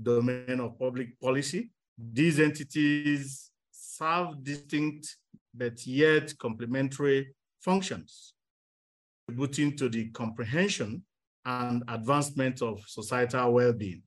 domain 0.00 0.60
of 0.60 0.78
public 0.78 1.18
policy, 1.20 1.70
these 1.98 2.40
entities 2.40 3.50
serve 3.70 4.42
distinct 4.42 5.16
but 5.54 5.86
yet 5.86 6.36
complementary 6.38 7.34
functions, 7.60 8.34
contributing 9.26 9.76
to 9.76 9.88
the 9.88 10.08
comprehension 10.10 11.04
and 11.44 11.82
advancement 11.88 12.62
of 12.62 12.82
societal 12.86 13.52
well-being. 13.52 14.02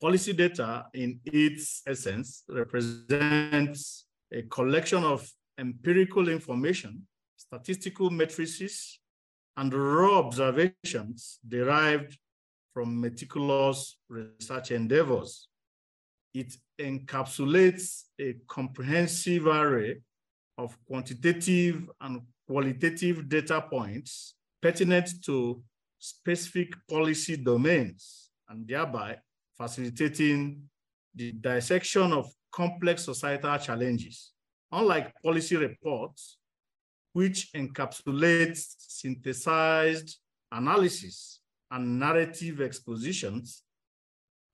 Policy 0.00 0.32
data, 0.32 0.86
in 0.94 1.20
its 1.24 1.82
essence, 1.86 2.44
represents 2.48 4.06
a 4.32 4.42
collection 4.42 5.04
of 5.04 5.28
empirical 5.58 6.28
information, 6.28 7.06
statistical 7.36 8.08
matrices, 8.08 8.98
and 9.56 9.74
raw 9.74 10.20
observations 10.20 11.38
derived 11.46 12.18
from 12.80 12.98
meticulous 12.98 13.98
research 14.08 14.70
endeavors. 14.70 15.48
It 16.32 16.56
encapsulates 16.80 18.04
a 18.18 18.36
comprehensive 18.48 19.46
array 19.46 20.00
of 20.56 20.78
quantitative 20.86 21.90
and 22.00 22.22
qualitative 22.48 23.28
data 23.28 23.60
points 23.60 24.34
pertinent 24.62 25.10
to 25.26 25.62
specific 25.98 26.72
policy 26.88 27.36
domains 27.36 28.30
and 28.48 28.66
thereby 28.66 29.18
facilitating 29.58 30.62
the 31.14 31.32
dissection 31.32 32.14
of 32.14 32.32
complex 32.50 33.04
societal 33.04 33.58
challenges. 33.58 34.32
Unlike 34.72 35.12
policy 35.22 35.56
reports, 35.56 36.38
which 37.12 37.52
encapsulates 37.52 38.74
synthesized 38.78 40.16
analysis 40.50 41.39
and 41.70 41.98
narrative 41.98 42.60
expositions, 42.60 43.62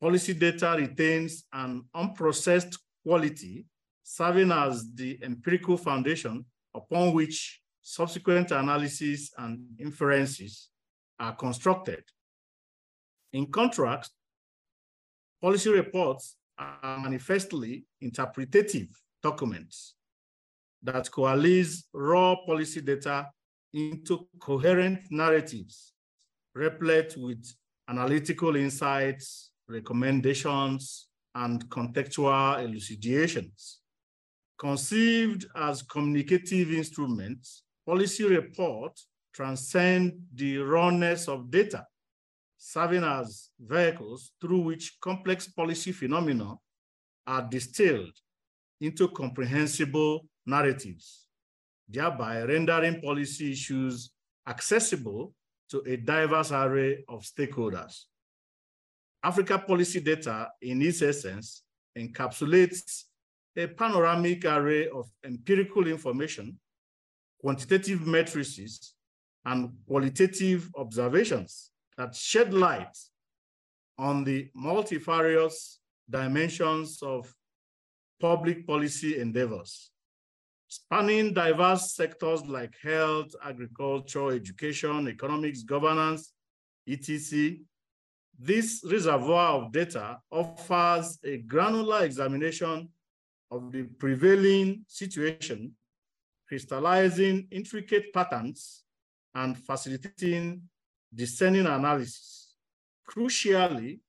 policy 0.01 0.35
data 0.35 0.77
retains 0.79 1.45
an 1.53 1.85
unprocessed 1.95 2.79
quality, 3.05 3.67
serving 4.03 4.53
as 4.53 4.85
the 4.95 5.19
empirical 5.23 5.77
foundation 5.77 6.45
upon 6.75 7.13
which 7.15 7.61
subsequent 7.83 8.51
analysis 8.51 9.31
and 9.39 9.61
inferences 9.79 10.69
are 11.19 11.35
constructed. 11.35 12.05
In 13.33 13.47
contrast, 13.47 14.13
Policy 15.41 15.71
reports 15.71 16.37
are 16.59 16.99
manifestly 16.99 17.85
interpretative 18.01 18.89
documents 19.23 19.95
that 20.83 21.11
coalesce 21.11 21.85
raw 21.93 22.35
policy 22.47 22.81
data 22.81 23.29
into 23.75 24.27
coherent 24.41 25.01
narratives, 25.11 25.93
replete 26.57 27.15
with 27.19 27.45
analytical 27.89 28.57
insights, 28.57 29.51
recommendations, 29.69 31.09
and 31.35 31.69
contextual 31.69 32.65
elucidations. 32.65 33.81
Conceived 34.59 35.47
as 35.55 35.83
communicative 35.83 36.73
instruments, 36.73 37.63
policy 37.85 38.25
reports 38.25 39.09
transcend 39.35 40.15
the 40.35 40.57
rawness 40.57 41.29
of 41.29 41.51
data 41.51 41.85
serving 42.57 43.05
as 43.05 43.51
vehicles 43.61 44.33
through 44.41 44.61
which 44.61 44.97
complex 45.01 45.47
policy 45.47 45.93
phenomena 45.93 46.55
are 47.27 47.43
distilled 47.43 48.17
into 48.81 49.09
comprehensible 49.09 50.27
narratives, 50.47 51.27
thereby 51.87 52.43
rendering 52.43 53.01
policy 53.01 53.53
issues 53.53 54.11
accessible 54.49 55.35
to 55.71 55.83
a 55.87 55.97
diverse 55.97 56.53
array 56.53 57.05
of 57.09 57.23
stakeholders. 57.23 58.05
Africa 59.23 59.59
policy 59.59 60.01
data, 60.01 60.49
in 60.63 60.83
its 60.83 61.03
essence, 61.03 61.63
encapsulates 61.99 63.05
a 63.57 63.67
panoramic 63.67 64.45
array 64.45 64.89
of 64.89 65.11
empirical 65.25 65.87
information, 65.87 66.59
quantitative 67.41 68.07
matrices, 68.07 68.95
and 69.45 69.73
qualitative 69.87 70.71
observations 70.77 71.71
that 71.97 72.15
shed 72.15 72.53
light 72.53 72.97
on 73.99 74.25
the 74.25 74.51
multifarious 74.55 75.79
dimensions 76.09 77.03
of 77.03 77.33
public 78.21 78.67
policy 78.67 79.19
endeavors. 79.19 79.91
Spanning 80.69 81.33
diverse 81.33 81.95
sectors 81.95 82.45
like 82.47 82.75
health, 82.83 83.35
agriculture, 83.45 84.33
education, 84.33 85.09
economics, 85.09 85.63
governance, 85.63 86.33
etc. 86.89 87.57
This 88.39 88.83
reservoir 88.85 89.63
of 89.63 89.73
data 89.73 90.19
offers 90.31 91.19
a 91.25 91.39
granular 91.39 92.05
examination 92.05 92.89
of 93.51 93.73
the 93.73 93.85
prevailing 93.85 94.85
situation, 94.89 95.75
crystallizing 96.49 97.47
intricate 97.51 98.13
patterns 98.13 98.83
and 99.35 99.57
facilitating 99.57 100.63
discerning 101.15 101.67
analysis. 101.67 102.55
Crucially, 103.09 104.01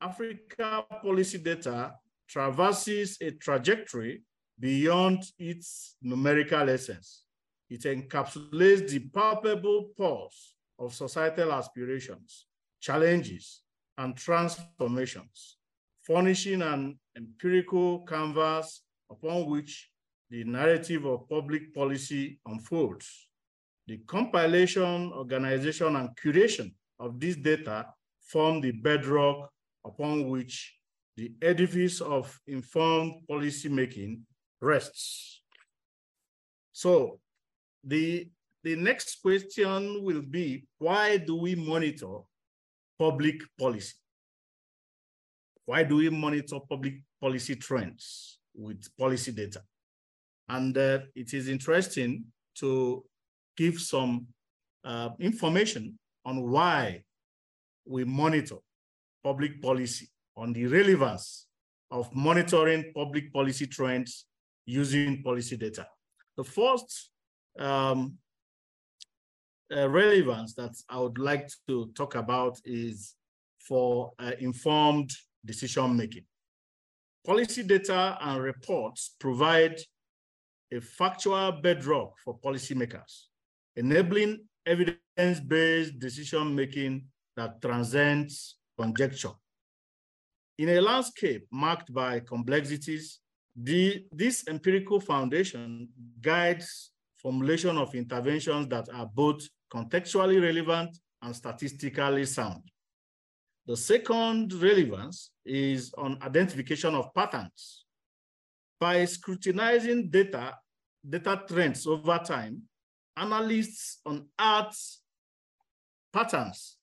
Africa 0.00 0.84
policy 1.02 1.38
data 1.38 1.94
traverses 2.28 3.18
a 3.20 3.30
trajectory 3.32 4.22
beyond 4.58 5.22
its 5.38 5.96
numerical 6.02 6.68
essence. 6.68 7.24
It 7.68 7.82
encapsulates 7.82 8.88
the 8.90 9.00
palpable 9.12 9.90
pulse 9.96 10.54
of 10.78 10.94
societal 10.94 11.52
aspirations, 11.52 12.46
challenges, 12.80 13.62
and 13.98 14.16
transformations, 14.16 15.56
furnishing 16.02 16.62
an 16.62 16.98
empirical 17.16 18.00
canvas 18.00 18.82
upon 19.10 19.46
which 19.46 19.90
the 20.30 20.44
narrative 20.44 21.04
of 21.04 21.28
public 21.28 21.74
policy 21.74 22.38
unfolds. 22.46 23.28
The 23.86 23.98
compilation, 23.98 25.12
organization, 25.12 25.96
and 25.96 26.10
curation 26.16 26.72
of 26.98 27.20
this 27.20 27.36
data 27.36 27.86
form 28.20 28.60
the 28.60 28.72
bedrock 28.72 29.50
upon 29.84 30.28
which 30.28 30.76
the 31.16 31.32
edifice 31.40 32.00
of 32.00 32.38
informed 32.46 33.22
policymaking 33.30 34.20
rests. 34.60 35.42
So 36.72 37.20
the, 37.84 38.28
the 38.62 38.76
next 38.76 39.22
question 39.22 40.02
will 40.04 40.22
be, 40.22 40.66
why 40.78 41.16
do 41.18 41.36
we 41.36 41.54
monitor 41.54 42.18
public 42.98 43.42
policy? 43.58 43.94
Why 45.64 45.82
do 45.82 45.96
we 45.96 46.10
monitor 46.10 46.58
public 46.68 46.94
policy 47.20 47.56
trends 47.56 48.38
with 48.54 48.84
policy 48.98 49.32
data? 49.32 49.62
And 50.48 50.76
uh, 50.76 51.00
it 51.14 51.34
is 51.34 51.48
interesting 51.48 52.24
to 52.56 53.04
give 53.56 53.80
some 53.80 54.26
uh, 54.84 55.10
information 55.18 55.98
on 56.24 56.48
why 56.50 57.02
we 57.84 58.04
monitor 58.04 58.56
public 59.24 59.60
policy, 59.60 60.08
on 60.36 60.52
the 60.52 60.66
relevance 60.66 61.46
of 61.90 62.14
monitoring 62.14 62.92
public 62.94 63.32
policy 63.32 63.66
trends 63.66 64.26
using 64.66 65.22
policy 65.22 65.56
data. 65.56 65.86
The 66.36 66.44
first 66.44 67.10
um, 67.58 68.18
uh, 69.74 69.88
relevance 69.88 70.54
that 70.54 70.74
I 70.88 70.98
would 70.98 71.18
like 71.18 71.48
to 71.68 71.86
talk 71.94 72.14
about 72.14 72.58
is 72.64 73.14
for 73.60 74.12
uh, 74.18 74.32
informed 74.38 75.10
decision 75.44 75.96
making. 75.96 76.24
Policy 77.24 77.62
data 77.62 78.18
and 78.20 78.42
reports 78.42 79.16
provide 79.18 79.80
a 80.72 80.80
factual 80.80 81.52
bedrock 81.52 82.12
for 82.24 82.38
policymakers, 82.38 83.26
enabling 83.76 84.46
evidence-based 84.66 85.98
decision-making 85.98 87.06
that 87.36 87.60
transcends 87.62 88.56
conjecture. 88.78 89.30
In 90.58 90.68
a 90.70 90.80
landscape 90.80 91.46
marked 91.50 91.92
by 91.92 92.20
complexities, 92.20 93.20
the, 93.56 94.04
this 94.12 94.46
empirical 94.48 95.00
foundation 95.00 95.88
guides 96.20 96.92
formulation 97.16 97.76
of 97.78 97.94
interventions 97.94 98.68
that 98.68 98.88
are 98.92 99.06
both 99.06 99.48
contextually 99.72 100.40
relevant 100.40 100.96
and 101.22 101.34
statistically 101.34 102.24
sound. 102.24 102.62
The 103.66 103.76
second 103.76 104.52
relevance 104.52 105.30
is 105.44 105.92
on 105.98 106.18
identification 106.22 106.94
of 106.94 107.12
patterns. 107.14 107.84
By 108.78 109.04
scrutinizing 109.06 110.10
data, 110.10 110.56
data 111.08 111.42
trends 111.48 111.86
over 111.86 112.18
time, 112.18 112.62
analysts 113.16 114.00
unearth 114.06 115.00
patterns 116.12 116.76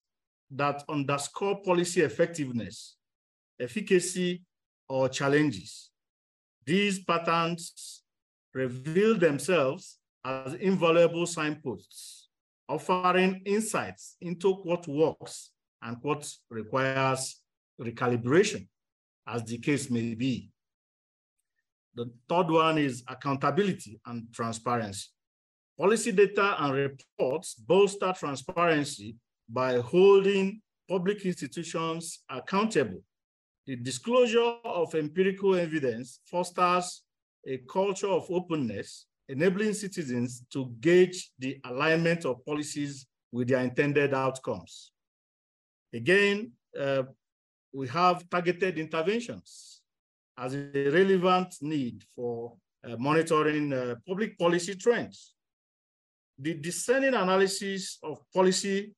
that 0.51 0.83
underscore 0.89 1.61
policy 1.61 2.01
effectiveness, 2.01 2.97
efficacy, 3.59 4.43
or 4.89 5.07
challenges. 5.07 5.92
These 6.65 7.03
patterns 7.03 8.03
reveal 8.53 9.17
themselves 9.17 9.99
as 10.23 10.53
invaluable 10.53 11.25
signposts, 11.25 12.29
offering 12.69 13.41
insights 13.45 14.15
into 14.21 14.53
what 14.53 14.87
works 14.87 15.51
and 15.81 15.97
what 16.01 16.29
requires 16.49 17.41
recalibration, 17.81 18.67
as 19.27 19.43
the 19.43 19.57
case 19.57 19.89
may 19.89 20.15
be. 20.15 20.49
The 21.95 22.09
third 22.29 22.49
one 22.49 22.77
is 22.77 23.03
accountability 23.07 23.99
and 24.05 24.31
transparency. 24.33 25.09
Policy 25.77 26.11
data 26.11 26.55
and 26.59 26.73
reports 26.73 27.55
bolster 27.55 28.13
transparency 28.17 29.15
by 29.49 29.79
holding 29.79 30.61
public 30.87 31.25
institutions 31.25 32.23
accountable. 32.29 33.03
The 33.65 33.77
disclosure 33.77 34.55
of 34.65 34.93
empirical 34.93 35.55
evidence 35.55 36.19
fosters 36.25 37.03
a 37.47 37.57
culture 37.59 38.07
of 38.07 38.29
openness, 38.29 39.05
enabling 39.29 39.73
citizens 39.73 40.43
to 40.51 40.73
gauge 40.81 41.31
the 41.39 41.59
alignment 41.65 42.25
of 42.25 42.45
policies 42.45 43.05
with 43.31 43.47
their 43.47 43.59
intended 43.63 44.13
outcomes. 44.13 44.91
Again, 45.93 46.51
uh, 46.77 47.03
we 47.71 47.87
have 47.87 48.29
targeted 48.29 48.77
interventions 48.77 49.81
as 50.37 50.55
a 50.55 50.89
relevant 50.91 51.55
need 51.61 52.03
for 52.15 52.53
uh, 52.83 52.97
monitoring 52.97 53.71
uh, 53.71 53.95
public 54.05 54.37
policy 54.37 54.75
trends. 54.75 55.33
The 56.37 56.55
discerning 56.55 57.13
analysis 57.13 57.99
of 58.03 58.19
policy 58.33 58.93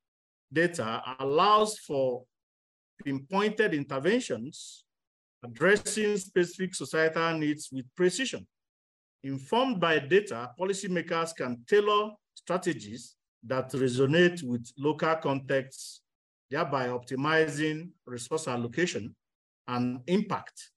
data 0.51 1.01
allows 1.19 1.77
for 1.79 2.23
pinpointed 3.03 3.73
interventions 3.73 4.85
addressing 5.43 6.17
specific 6.17 6.73
societal 6.73 7.37
needs 7.37 7.69
with 7.71 7.85
precision. 7.95 8.45
Informed 9.23 9.79
by 9.79 9.99
data, 9.99 10.51
policymakers 10.59 11.35
can 11.35 11.63
tailor 11.67 12.11
strategies 12.33 13.15
that 13.43 13.71
resonate 13.71 14.41
with 14.43 14.71
local 14.77 15.15
contexts, 15.15 16.01
thereby 16.49 16.87
optimizing 16.87 17.89
resource 18.05 18.47
allocation 18.47 19.15
and 19.67 19.99
impact. 20.07 20.71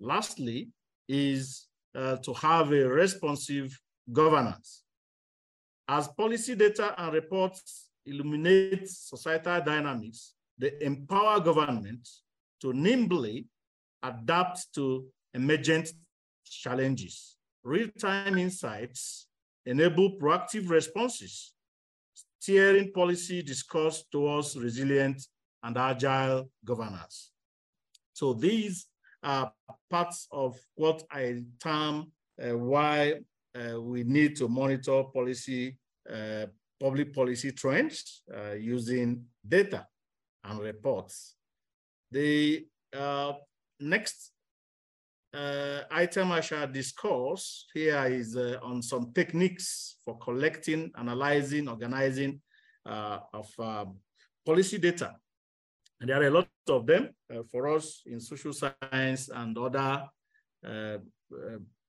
Lastly, 0.00 0.70
is 1.08 1.68
uh, 1.94 2.16
to 2.16 2.32
have 2.34 2.70
a 2.72 2.88
responsive 2.88 3.78
governance. 4.12 4.84
As 5.88 6.08
policy 6.08 6.54
data 6.54 6.94
and 6.98 7.12
reports 7.14 7.88
illuminate 8.04 8.88
societal 8.88 9.60
dynamics, 9.62 10.34
they 10.58 10.72
empower 10.80 11.40
governments 11.40 12.22
to 12.60 12.72
nimbly 12.72 13.46
adapt 14.02 14.72
to 14.74 15.06
emergent 15.34 15.92
challenges. 16.44 17.36
Real-time 17.62 18.38
insights 18.38 19.28
enable 19.66 20.18
proactive 20.18 20.70
responses, 20.70 21.52
steering 22.40 22.92
policy 22.92 23.42
discourse 23.42 24.04
towards 24.10 24.56
resilient 24.56 25.26
and 25.62 25.76
agile 25.76 26.50
governance. 26.64 27.32
So 28.12 28.32
these 28.32 28.86
are 29.22 29.52
parts 29.90 30.26
of 30.32 30.58
what 30.74 31.02
I 31.10 31.42
term 31.62 32.12
uh, 32.42 32.56
why 32.56 33.14
uh, 33.54 33.80
we 33.80 34.04
need 34.04 34.36
to 34.36 34.48
monitor 34.48 35.02
policy 35.12 35.76
uh, 36.08 36.46
public 36.80 37.12
policy 37.12 37.50
trends 37.52 38.22
uh, 38.32 38.52
using 38.52 39.24
data 39.46 39.86
and 40.44 40.60
reports. 40.60 41.34
The 42.10 42.66
uh, 42.96 43.32
next 43.80 44.32
uh, 45.34 45.82
item 45.90 46.32
I 46.32 46.40
shall 46.40 46.66
discuss 46.66 47.66
here 47.74 48.04
is 48.06 48.36
uh, 48.36 48.58
on 48.62 48.82
some 48.82 49.12
techniques 49.12 49.96
for 50.04 50.18
collecting, 50.18 50.90
analyzing, 50.96 51.68
organizing 51.68 52.40
uh, 52.86 53.18
of 53.34 53.48
um, 53.58 53.96
policy 54.44 54.78
data. 54.78 55.16
And 56.00 56.08
there 56.08 56.22
are 56.22 56.26
a 56.26 56.30
lot 56.30 56.48
of 56.68 56.86
them 56.86 57.10
uh, 57.30 57.42
for 57.50 57.68
us 57.68 58.02
in 58.06 58.20
social 58.20 58.52
science 58.52 59.28
and 59.28 59.58
other 59.58 60.04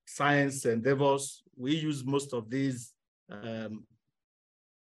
science 0.05 0.65
endeavors. 0.65 1.43
We 1.55 1.75
use 1.75 2.03
most 2.03 2.33
of 2.33 2.49
these 2.49 2.93
um, 3.31 3.85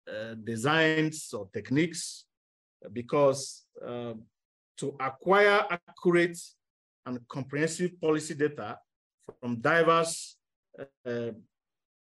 uh, 0.07 0.35
designs 0.43 1.33
or 1.33 1.49
techniques 1.53 2.26
because 2.93 3.65
uh, 3.85 4.13
to 4.77 4.95
acquire 4.99 5.65
accurate 5.69 6.37
and 7.05 7.19
comprehensive 7.27 7.99
policy 7.99 8.35
data 8.35 8.77
from 9.39 9.55
diverse 9.59 10.37
uh, 11.05 11.31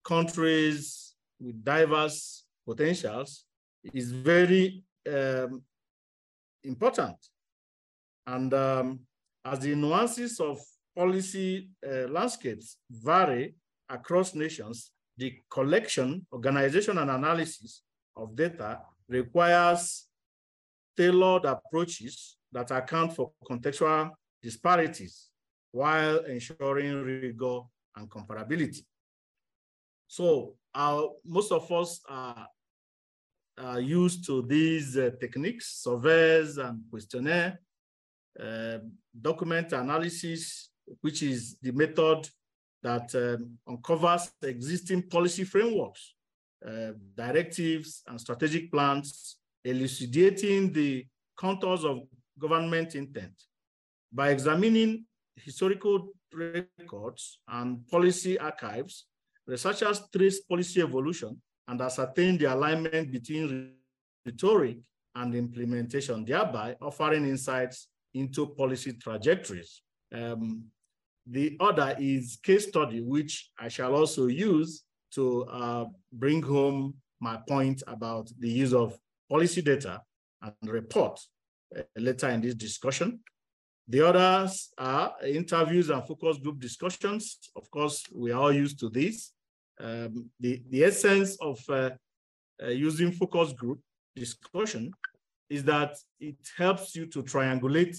countries 0.05 1.14
with 1.40 1.62
diverse 1.64 2.45
potentials 2.66 3.45
is 3.92 4.12
very 4.12 4.83
um, 5.12 5.62
important. 6.64 7.16
And 8.27 8.55
um, 8.55 9.01
as 9.45 9.59
the 9.61 9.75
nuances 9.75 10.38
of 10.40 10.61
policy 10.97 11.68
uh, 11.87 12.09
landscapes 12.09 12.77
vary 12.90 13.55
across 13.88 14.35
nations, 14.35 14.92
the 15.16 15.35
collection, 15.51 16.27
organization, 16.33 16.99
and 16.99 17.11
analysis 17.11 17.83
of 18.16 18.37
data 18.37 18.81
requires 19.09 20.07
tailored 20.97 21.45
approaches 21.45 22.37
that 22.53 22.71
account 22.71 23.15
for 23.15 23.33
contextual 23.49 24.11
disparities 24.43 25.29
while 25.71 26.19
ensuring 26.25 27.03
rigor 27.03 27.61
and 27.97 28.11
comparability. 28.11 28.85
So 30.07 30.57
uh, 30.75 31.03
most 31.25 31.53
of 31.53 31.71
us 31.73 32.01
are, 32.09 32.47
are 33.59 33.81
used 33.81 34.27
to 34.27 34.43
these 34.43 34.97
uh, 34.97 35.11
techniques, 35.19 35.83
surveys 35.83 36.59
and 36.59 36.83
questionnaire, 36.91 37.61
uh, 38.39 38.79
document 39.19 39.73
analysis, 39.73 40.71
which 41.01 41.23
is 41.23 41.57
the 41.63 41.73
method 41.73 42.29
that 42.83 43.15
um, 43.15 43.59
uncovers 43.67 44.33
existing 44.43 45.03
policy 45.09 45.45
frameworks, 45.45 46.15
uh, 46.67 46.93
directives, 47.17 48.03
and 48.07 48.21
strategic 48.21 48.71
plans, 48.71 49.37
elucidating 49.64 50.72
the 50.72 51.07
contours 51.37 51.85
of 51.85 52.01
government 52.38 52.94
intent. 52.94 53.33
By 54.12 54.31
examining 54.31 55.07
historical 55.37 56.09
records 56.33 57.38
and 57.48 57.87
policy 57.88 58.38
archives, 58.38 59.07
researchers 59.46 60.03
trace 60.14 60.40
policy 60.40 60.81
evolution 60.81 61.40
and 61.68 61.81
ascertain 61.81 62.38
the 62.38 62.46
alignment 62.46 63.11
between 63.11 63.72
rhetoric 64.25 64.79
and 65.14 65.35
implementation, 65.35 66.25
thereby 66.25 66.77
offering 66.81 67.27
insights 67.27 67.88
into 68.14 68.46
policy 68.46 68.92
trajectories. 68.92 69.83
Um, 70.12 70.64
the 71.27 71.57
other 71.61 71.96
is 71.98 72.38
case 72.42 72.68
study, 72.68 73.01
which 73.01 73.51
I 73.59 73.68
shall 73.68 73.94
also 73.94 74.27
use 74.27 74.85
to 75.14 75.44
uh, 75.44 75.85
bring 76.12 76.42
home 76.42 76.94
my 77.20 77.38
point 77.48 77.83
about 77.87 78.29
the 78.38 78.48
use 78.48 78.75
of 78.75 78.98
policy 79.33 79.62
data 79.62 79.95
and 80.42 80.55
report 80.79 81.16
uh, 81.77 81.83
later 81.97 82.29
in 82.29 82.40
this 82.42 82.55
discussion. 82.55 83.09
The 83.88 84.01
others 84.09 84.53
are 84.77 85.14
interviews 85.27 85.88
and 85.90 86.07
focus 86.07 86.37
group 86.42 86.59
discussions. 86.61 87.23
Of 87.57 87.71
course, 87.71 88.05
we 88.23 88.31
are 88.33 88.40
all 88.42 88.53
used 88.64 88.79
to 88.81 88.88
this. 88.90 89.33
Um, 89.81 90.31
the, 90.38 90.62
the 90.73 90.85
essence 90.85 91.31
of 91.40 91.59
uh, 91.68 91.90
uh, 92.62 92.68
using 92.88 93.11
focus 93.12 93.53
group 93.53 93.81
discussion 94.14 94.92
is 95.49 95.64
that 95.64 95.92
it 96.21 96.37
helps 96.57 96.95
you 96.97 97.07
to 97.07 97.23
triangulate 97.23 97.97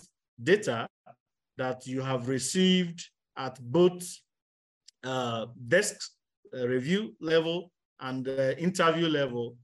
data 0.51 0.87
that 1.57 1.85
you 1.87 2.01
have 2.01 2.27
received 2.27 2.99
at 3.37 3.55
both 3.59 4.03
uh, 5.03 5.47
desk 5.67 5.95
uh, 6.55 6.67
review 6.67 7.15
level 7.19 7.71
and 7.99 8.27
uh, 8.27 8.51
interview 8.67 9.07
level 9.07 9.55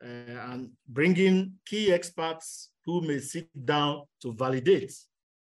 and 0.00 0.70
bringing 0.86 1.52
key 1.66 1.92
experts 1.92 2.70
who 2.84 3.00
may 3.00 3.18
sit 3.18 3.48
down 3.64 4.02
to 4.22 4.32
validate 4.32 4.92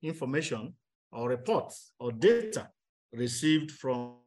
information 0.01 0.73
or 1.11 1.29
reports 1.29 1.91
or 1.99 2.11
data 2.11 2.69
received 3.11 3.71
from 3.71 4.17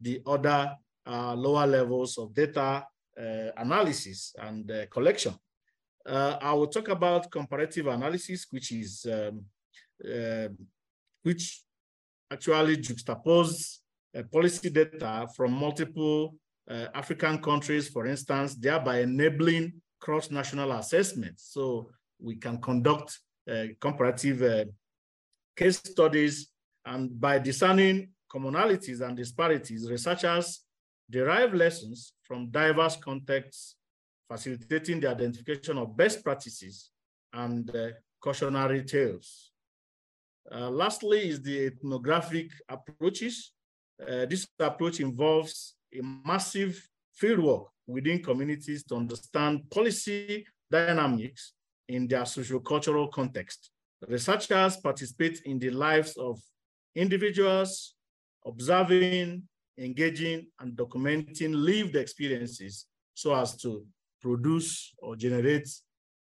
the 0.00 0.22
other 0.26 0.74
uh, 1.06 1.34
lower 1.34 1.66
levels 1.66 2.18
of 2.18 2.34
data 2.34 2.84
uh, 3.18 3.50
analysis 3.56 4.34
and 4.38 4.70
uh, 4.70 4.86
collection. 4.86 5.34
Uh, 6.06 6.36
I 6.40 6.52
will 6.54 6.66
talk 6.66 6.88
about 6.88 7.30
comparative 7.30 7.86
analysis, 7.86 8.46
which 8.50 8.72
is 8.72 9.06
um, 9.06 9.44
uh, 10.04 10.48
which 11.22 11.62
actually 12.30 12.78
juxtapose 12.78 13.78
uh, 14.16 14.22
policy 14.32 14.70
data 14.70 15.26
from 15.36 15.52
multiple 15.52 16.34
African 16.94 17.42
countries, 17.42 17.88
for 17.88 18.06
instance, 18.06 18.54
thereby 18.54 19.00
enabling 19.00 19.72
cross-national 19.98 20.72
assessments. 20.72 21.50
So 21.52 21.90
we 22.20 22.36
can 22.36 22.60
conduct 22.60 23.18
comparative 23.80 24.68
case 25.56 25.78
studies, 25.78 26.52
and 26.84 27.20
by 27.20 27.38
discerning 27.38 28.10
commonalities 28.32 29.00
and 29.00 29.16
disparities, 29.16 29.90
researchers 29.90 30.64
derive 31.10 31.52
lessons 31.54 32.14
from 32.22 32.50
diverse 32.50 32.96
contexts, 32.96 33.74
facilitating 34.28 35.00
the 35.00 35.10
identification 35.10 35.76
of 35.76 35.96
best 35.96 36.22
practices 36.22 36.90
and 37.32 37.74
uh, 37.74 37.88
cautionary 38.20 38.84
tales. 38.84 39.50
Uh, 40.50 40.70
lastly 40.70 41.28
is 41.28 41.42
the 41.42 41.66
ethnographic 41.66 42.50
approaches. 42.68 43.52
Uh, 44.00 44.24
this 44.26 44.46
approach 44.58 45.00
involves 45.00 45.74
a 45.94 46.02
massive 46.24 46.80
fieldwork 47.20 47.66
within 47.86 48.22
communities 48.22 48.84
to 48.84 48.94
understand 48.94 49.68
policy 49.70 50.46
dynamics 50.70 51.52
in 51.88 52.06
their 52.06 52.22
sociocultural 52.22 53.10
context. 53.10 53.70
Researchers 54.08 54.76
participate 54.76 55.42
in 55.44 55.58
the 55.58 55.70
lives 55.70 56.16
of 56.16 56.40
individuals, 56.94 57.94
observing, 58.46 59.42
engaging, 59.78 60.46
and 60.60 60.76
documenting 60.76 61.54
lived 61.54 61.96
experiences 61.96 62.86
so 63.14 63.34
as 63.34 63.56
to 63.56 63.84
produce 64.20 64.94
or 64.98 65.16
generate 65.16 65.68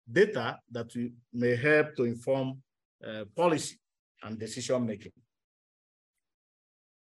data 0.09 0.57
that 0.71 0.93
we 0.95 1.11
may 1.33 1.55
help 1.55 1.95
to 1.95 2.03
inform 2.03 2.61
uh, 3.05 3.23
policy 3.35 3.77
and 4.23 4.39
decision 4.39 4.85
making. 4.85 5.11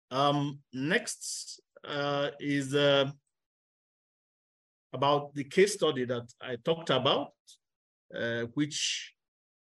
Um, 0.09 0.59
next 0.73 1.61
uh, 1.87 2.29
is 2.39 2.75
uh, 2.75 3.09
about 4.93 5.33
the 5.33 5.43
case 5.43 5.73
study 5.73 6.05
that 6.05 6.31
I 6.41 6.57
talked 6.63 6.89
about, 6.89 7.33
uh, 8.13 8.41
which 8.53 9.13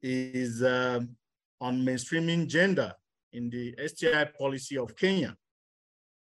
is 0.02 0.64
um, 0.64 1.16
on 1.62 1.82
mainstreaming 1.82 2.48
gender 2.48 2.94
in 3.34 3.50
the 3.50 3.76
STI 3.88 4.26
policy 4.38 4.78
of 4.78 4.96
Kenya. 4.96 5.36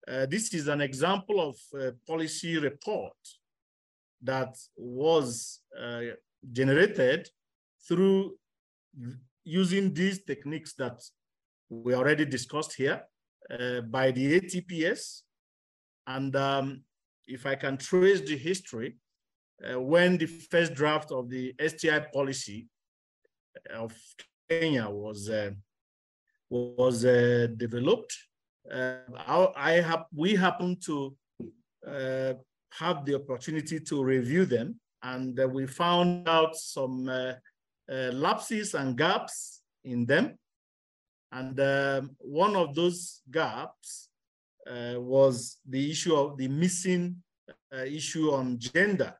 Uh, 0.07 0.27
this 0.27 0.53
is 0.53 0.69
an 0.69 0.81
example 0.81 1.41
of 1.41 1.57
a 1.81 1.93
policy 2.07 2.59
report 2.59 3.17
that 4.23 4.55
was 4.77 5.61
uh, 5.79 6.01
generated 6.53 7.29
through 7.87 8.35
using 9.45 9.93
these 9.93 10.23
techniques 10.25 10.75
that 10.75 11.03
we 11.69 11.95
already 11.95 12.25
discussed 12.25 12.75
here 12.75 13.03
uh, 13.51 13.81
by 13.83 14.11
the 14.11 14.41
ATPS. 14.41 15.23
And 16.07 16.35
um, 16.37 16.83
if 17.27 17.47
I 17.47 17.55
can 17.55 17.77
trace 17.77 18.21
the 18.21 18.37
history, 18.37 18.97
uh, 19.63 19.81
when 19.81 20.19
the 20.19 20.27
first 20.27 20.75
draft 20.75 21.13
of 21.13 21.31
the 21.31 21.55
STI 21.65 22.01
policy 22.13 22.67
of 23.75 23.93
Kenya 24.49 24.89
was 24.89 25.31
uh, 25.31 25.51
was 26.51 27.05
uh, 27.05 27.49
developed. 27.57 28.15
Uh, 28.71 28.97
I 29.57 29.73
have 29.73 30.05
we 30.15 30.35
happen 30.35 30.77
to 30.87 31.17
have 31.87 33.05
the 33.05 33.15
opportunity 33.15 33.79
to 33.79 34.03
review 34.03 34.45
them, 34.45 34.81
and 35.03 35.39
we 35.53 35.67
found 35.67 36.29
out 36.29 36.57
some 36.57 37.09
lapses 37.89 38.75
and 38.75 38.97
gaps 38.97 39.63
in 39.85 40.07
them. 40.07 40.39
And 41.31 41.59
um, 41.61 42.17
one 42.19 42.55
of 42.57 42.75
those 42.75 43.23
gaps 43.31 44.09
uh, 44.13 44.14
was 44.67 45.59
the 45.69 45.91
issue 45.91 46.15
of 46.15 46.37
the 46.37 46.49
missing 46.49 47.17
uh, 47.73 47.85
issue 47.85 48.33
on 48.33 48.59
gender 48.59 49.15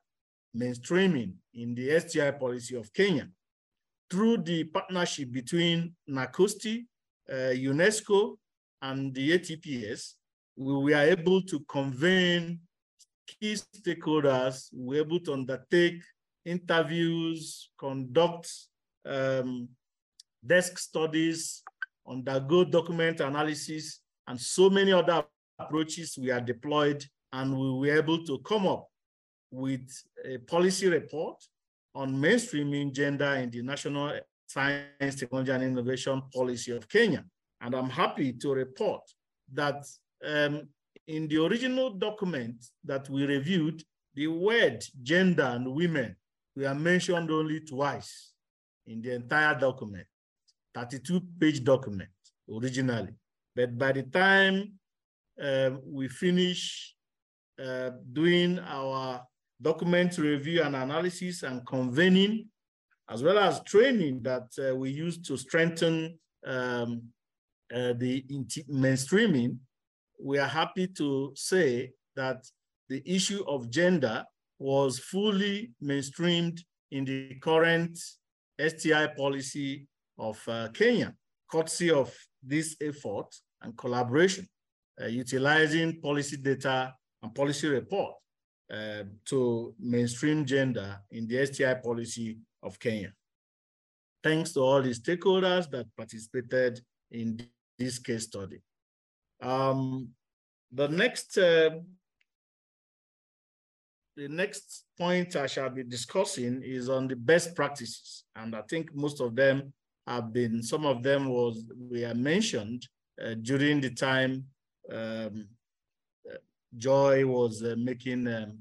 mainstreaming 0.55 1.33
in 1.53 1.75
the 1.75 1.99
STI 1.99 2.31
policy 2.31 2.75
of 2.75 2.91
Kenya. 2.93 3.27
Through 4.09 4.37
the 4.43 4.63
partnership 4.65 5.31
between 5.31 5.95
NACOSTI, 6.09 6.85
uh, 7.29 7.33
UNESCO, 7.53 8.37
and 8.81 9.13
the 9.13 9.37
ATPS, 9.37 10.13
we 10.55 10.73
were 10.73 11.01
able 11.01 11.41
to 11.41 11.59
convene 11.67 12.59
key 13.27 13.53
stakeholders, 13.55 14.69
we 14.73 14.97
were 14.97 15.05
able 15.05 15.19
to 15.19 15.33
undertake 15.33 16.01
interviews, 16.45 17.69
conduct 17.77 18.49
um, 19.05 19.67
desk 20.45 20.77
studies, 20.77 21.63
undergo 22.07 22.63
document 22.63 23.19
analysis, 23.19 24.01
and 24.27 24.39
so 24.39 24.69
many 24.69 24.93
other 24.93 25.25
approaches 25.59 26.17
we 26.17 26.31
are 26.31 26.41
deployed, 26.41 27.03
and 27.33 27.57
we 27.57 27.71
were 27.71 27.97
able 27.97 28.23
to 28.25 28.39
come 28.39 28.67
up 28.67 28.87
with 29.51 29.89
a 30.23 30.37
policy 30.39 30.87
report 30.87 31.37
on 31.93 32.13
mainstreaming 32.13 32.91
gender 32.93 33.35
in 33.35 33.49
the 33.49 33.61
National 33.61 34.19
Science, 34.47 35.15
Technology, 35.15 35.51
and 35.51 35.63
Innovation 35.63 36.21
Policy 36.33 36.71
of 36.71 36.87
Kenya. 36.87 37.23
And 37.61 37.73
I'm 37.73 37.89
happy 37.89 38.33
to 38.33 38.53
report 38.53 39.01
that 39.53 39.85
um, 40.25 40.67
in 41.07 41.27
the 41.27 41.43
original 41.43 41.91
document 41.91 42.65
that 42.83 43.09
we 43.09 43.25
reviewed, 43.25 43.83
the 44.13 44.27
word 44.27 44.83
gender 45.01 45.43
and 45.43 45.73
women 45.73 46.15
were 46.55 46.75
mentioned 46.75 47.31
only 47.31 47.61
twice 47.61 48.33
in 48.87 49.01
the 49.01 49.15
entire 49.15 49.57
document, 49.57 50.05
32 50.73 51.21
page 51.39 51.63
document 51.63 52.09
originally. 52.49 53.13
But 53.55 53.77
by 53.77 53.93
the 53.93 54.03
time 54.03 54.73
uh, 55.41 55.71
we 55.85 56.07
finish 56.07 56.93
uh, 57.63 57.91
doing 58.13 58.59
our 58.59 59.21
document 59.61 60.17
review 60.17 60.61
and 60.61 60.75
analysis 60.75 61.43
and 61.43 61.65
convening, 61.65 62.47
as 63.09 63.23
well 63.23 63.37
as 63.37 63.61
training 63.63 64.21
that 64.23 64.47
uh, 64.59 64.75
we 64.75 64.89
use 64.89 65.17
to 65.19 65.37
strengthen 65.37 66.17
um, 66.45 67.01
uh, 67.73 67.93
the 67.97 68.23
mainstreaming, 68.69 69.57
we 70.21 70.37
are 70.37 70.47
happy 70.47 70.87
to 70.87 71.31
say 71.35 71.91
that 72.15 72.45
the 72.89 73.01
issue 73.05 73.43
of 73.47 73.69
gender 73.69 74.23
was 74.59 74.99
fully 74.99 75.71
mainstreamed 75.83 76.59
in 76.91 77.03
the 77.03 77.35
current 77.41 77.97
STI 78.59 79.07
policy 79.07 79.87
of 80.17 80.41
uh, 80.47 80.69
Kenya, 80.73 81.13
courtesy 81.51 81.91
of 81.91 82.15
this 82.41 82.75
effort 82.81 83.27
and 83.61 83.77
collaboration, 83.77 84.47
utilizing 85.03 85.99
policy 86.01 86.37
data 86.37 86.93
and 87.21 87.33
policy 87.33 87.67
report 87.67 88.15
uh, 88.71 89.03
to 89.25 89.75
mainstream 89.79 90.45
gender 90.45 90.99
in 91.11 91.27
the 91.27 91.45
STI 91.45 91.75
policy 91.75 92.37
of 92.63 92.79
Kenya. 92.79 93.13
Thanks 94.23 94.53
to 94.53 94.61
all 94.61 94.81
the 94.81 94.89
stakeholders 94.89 95.69
that 95.69 95.85
participated 95.95 96.81
in 97.11 97.39
this 97.77 97.99
case 97.99 98.23
study. 98.23 98.61
Um, 99.41 100.09
the 100.71 100.87
next 100.87 101.37
uh, 101.37 101.69
the 104.15 104.29
next 104.29 104.85
point 104.97 105.35
I 105.35 105.47
shall 105.47 105.69
be 105.69 105.83
discussing 105.83 106.61
is 106.63 106.89
on 106.89 107.07
the 107.07 107.15
best 107.15 107.55
practices. 107.55 108.23
And 108.35 108.55
I 108.55 108.61
think 108.69 108.95
most 108.95 109.19
of 109.19 109.35
them 109.35 109.73
have 110.07 110.31
been, 110.31 110.63
some 110.63 110.85
of 110.85 111.03
them 111.03 111.29
was, 111.29 111.65
we 111.77 112.05
mentioned 112.13 112.87
uh, 113.21 113.35
during 113.41 113.81
the 113.81 113.89
time 113.89 114.45
um, 114.91 115.47
Joy 116.77 117.25
was 117.25 117.63
uh, 117.63 117.75
making 117.77 118.27
um, 118.27 118.59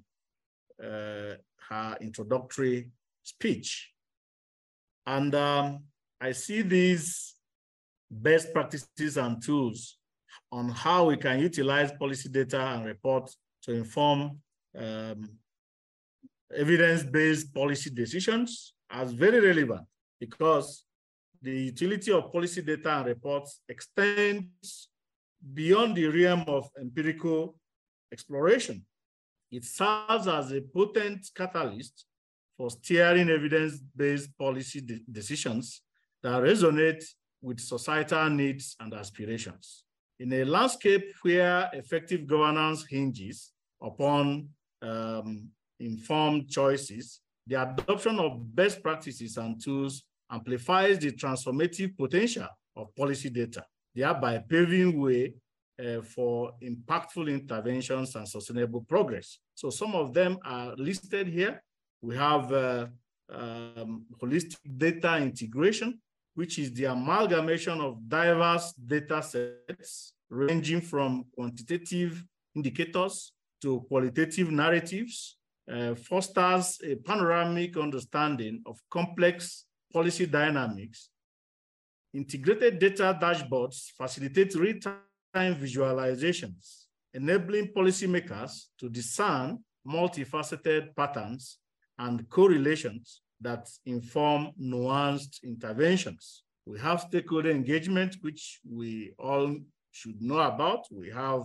uh, 0.83 1.35
her 1.69 1.97
introductory 2.01 2.91
speech. 3.23 3.93
And 5.07 5.35
um, 5.35 5.85
I 6.21 6.33
see 6.33 6.63
these 6.63 7.35
best 8.11 8.53
practices 8.53 9.17
and 9.17 9.43
tools 9.43 9.99
on 10.53 10.69
how 10.69 11.07
we 11.07 11.17
can 11.17 11.41
utilize 11.41 11.91
policy 11.93 12.29
data 12.29 12.61
and 12.61 12.87
reports 12.87 13.37
to 13.63 13.73
inform 13.73 14.39
um, 14.79 15.29
evidence-based 16.55 17.53
policy 17.53 17.91
decisions 17.91 18.75
as 18.91 19.13
very 19.13 19.41
relevant 19.41 19.83
because 20.21 20.85
the 21.43 21.51
utility 21.51 22.13
of 22.13 22.33
policy 22.33 22.63
data 22.63 22.99
and 22.99 23.07
reports 23.07 23.61
extends 23.69 24.89
beyond 25.53 25.97
the 25.97 26.07
realm 26.07 26.45
of 26.47 26.69
empirical 26.81 27.57
exploration. 28.13 28.85
It 29.51 29.65
serves 29.65 30.27
as 30.27 30.53
a 30.53 30.61
potent 30.61 31.29
catalyst 31.35 32.07
for 32.57 32.71
steering 32.71 33.29
evidence-based 33.29 34.37
policy 34.39 34.81
de 34.81 35.01
decisions 35.11 35.83
that 36.23 36.43
resonate 36.43 37.05
with 37.43 37.61
societal 37.61 38.31
needs 38.31 38.77
and 38.81 38.95
aspirations. 38.95 39.85
In 40.19 40.33
a 40.33 40.45
landscape 40.45 41.13
where 41.23 41.69
effective 41.73 42.27
governance 42.27 42.87
hinges 42.89 43.53
upon 43.83 44.49
um, 44.81 45.49
informed 45.81 46.49
choices, 46.49 47.21
the 47.47 47.61
adoption 47.61 48.19
of 48.19 48.55
best 48.55 48.83
practices 48.83 49.37
and 49.37 49.63
tools 49.63 50.05
amplifies 50.31 50.99
the 50.99 51.13
transformative 51.13 51.97
potential 51.97 52.49
of 52.77 52.95
policy 52.97 53.29
data, 53.29 53.65
thereby 53.95 54.39
paving 54.39 55.01
way 55.01 55.35
uh, 55.79 56.03
for 56.03 56.53
impactful 56.63 57.29
interventions 57.29 58.15
and 58.15 58.29
sustainable 58.29 58.83
progress. 58.83 59.39
So 59.55 59.71
some 59.71 59.95
of 59.95 60.13
them 60.13 60.39
are 60.45 60.75
listed 60.77 61.27
here. 61.27 61.63
We 62.01 62.17
have 62.17 62.53
uh, 62.53 62.87
um, 63.33 64.07
holistic 64.23 64.59
data 64.77 65.17
integration, 65.17 66.01
which 66.35 66.59
is 66.59 66.73
the 66.73 66.85
amalgamation 66.85 67.81
of 67.81 68.09
diverse 68.09 68.73
data 68.73 69.23
sets 69.23 70.15
ranging 70.31 70.81
from 70.81 71.25
quantitative 71.35 72.25
indicators 72.55 73.33
to 73.63 73.81
qualitative 73.89 74.51
narratives, 74.51 75.39
uh, 75.73 75.95
fosters 75.95 76.79
a 76.85 76.97
panoramic 76.97 77.77
understanding 77.77 78.63
of 78.67 78.79
complex 78.91 79.65
policy 79.93 80.27
dynamics. 80.27 81.09
Integrated 82.15 82.79
data 82.79 83.19
dashboards 83.21 83.91
facilitate 83.99 84.55
real-time 84.55 85.57
visualizations, 85.57 86.85
enabling 87.13 87.73
policymakers 87.77 88.67
to 88.79 88.89
discern 88.89 89.59
multifaceted 89.85 90.95
patterns 90.95 91.59
and 91.99 92.29
correlations 92.31 93.23
that 93.41 93.69
inform 93.85 94.53
nuanced 94.63 95.43
interventions. 95.43 96.45
We 96.67 96.79
have 96.79 97.01
stakeholder 97.01 97.51
engagement, 97.51 98.17
which 98.21 98.61
we 98.65 99.13
all 99.19 99.57
should 99.91 100.23
know 100.23 100.39
about. 100.39 100.87
We 100.93 101.11
have 101.11 101.43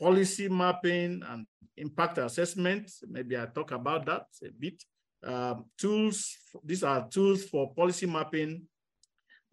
policy 0.00 0.48
mapping 0.48 1.22
and 1.28 1.46
impact 1.76 2.16
assessment. 2.16 2.90
Maybe 3.06 3.36
I 3.36 3.46
talk 3.46 3.72
about 3.72 4.06
that 4.06 4.24
a 4.42 4.48
bit. 4.58 4.82
Um, 5.22 5.66
tools, 5.78 6.36
these 6.64 6.82
are 6.82 7.06
tools 7.08 7.44
for 7.44 7.74
policy 7.74 8.06
mapping, 8.06 8.62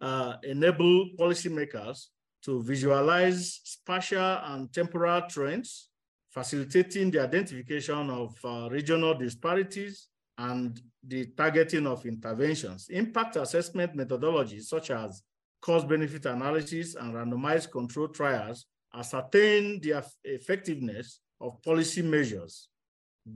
uh, 0.00 0.36
enable 0.42 1.10
policymakers 1.18 2.06
to 2.42 2.62
visualize 2.62 3.60
spatial 3.64 4.38
and 4.44 4.72
temporal 4.72 5.22
trends, 5.28 5.88
facilitating 6.30 7.10
the 7.10 7.20
identification 7.20 8.10
of 8.10 8.36
uh, 8.44 8.68
regional 8.70 9.14
disparities 9.14 10.08
and 10.38 10.80
the 11.06 11.26
targeting 11.36 11.86
of 11.86 12.04
interventions. 12.06 12.88
Impact 12.90 13.36
assessment 13.36 13.96
methodologies 13.96 14.64
such 14.64 14.90
as 14.90 15.22
cost-benefit 15.62 16.26
analysis 16.26 16.94
and 16.96 17.14
randomized 17.14 17.70
control 17.70 18.08
trials 18.08 18.66
ascertain 18.94 19.80
the 19.80 20.04
effectiveness 20.24 21.20
of 21.40 21.62
policy 21.62 22.02
measures 22.02 22.68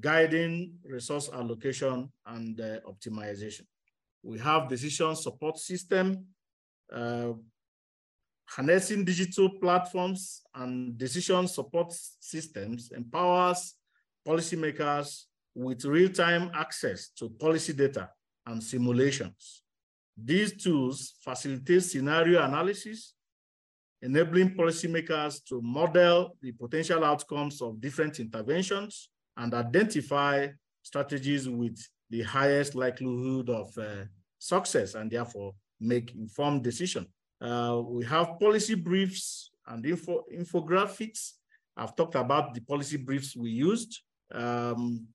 guiding 0.00 0.74
resource 0.84 1.30
allocation 1.32 2.10
and 2.26 2.60
uh, 2.60 2.80
optimization. 2.86 3.62
We 4.22 4.38
have 4.40 4.68
decision 4.68 5.16
support 5.16 5.58
system, 5.58 6.26
uh, 6.92 7.32
harnessing 8.46 9.04
digital 9.04 9.50
platforms 9.60 10.42
and 10.54 10.96
decision 10.96 11.46
support 11.46 11.92
systems 12.20 12.90
empowers 12.92 13.74
policymakers 14.26 15.24
with 15.54 15.84
real-time 15.84 16.50
access 16.54 17.10
to 17.10 17.28
policy 17.28 17.72
data 17.72 18.08
and 18.46 18.62
simulations. 18.62 19.62
These 20.16 20.62
tools 20.62 21.14
facilitate 21.22 21.82
scenario 21.82 22.42
analysis, 22.42 23.14
enabling 24.02 24.56
policymakers 24.56 25.44
to 25.44 25.60
model 25.62 26.36
the 26.40 26.52
potential 26.52 27.04
outcomes 27.04 27.60
of 27.60 27.80
different 27.80 28.18
interventions 28.18 29.10
and 29.36 29.52
identify 29.54 30.48
strategies 30.82 31.48
with 31.48 31.78
the 32.10 32.22
highest 32.22 32.74
likelihood 32.74 33.50
of 33.50 33.76
uh, 33.78 34.04
success 34.38 34.94
and 34.94 35.10
therefore 35.10 35.54
make 35.80 36.14
informed 36.14 36.62
decision. 36.62 37.06
Uh, 37.40 37.80
we 37.84 38.04
have 38.04 38.38
policy 38.40 38.74
briefs 38.74 39.50
and 39.66 39.84
info, 39.86 40.24
infographics. 40.34 41.32
I've 41.76 41.94
talked 41.94 42.16
about 42.16 42.54
the 42.54 42.60
policy 42.60 42.96
briefs 42.96 43.36
we 43.36 43.50
used 43.50 44.00
um, 44.34 45.06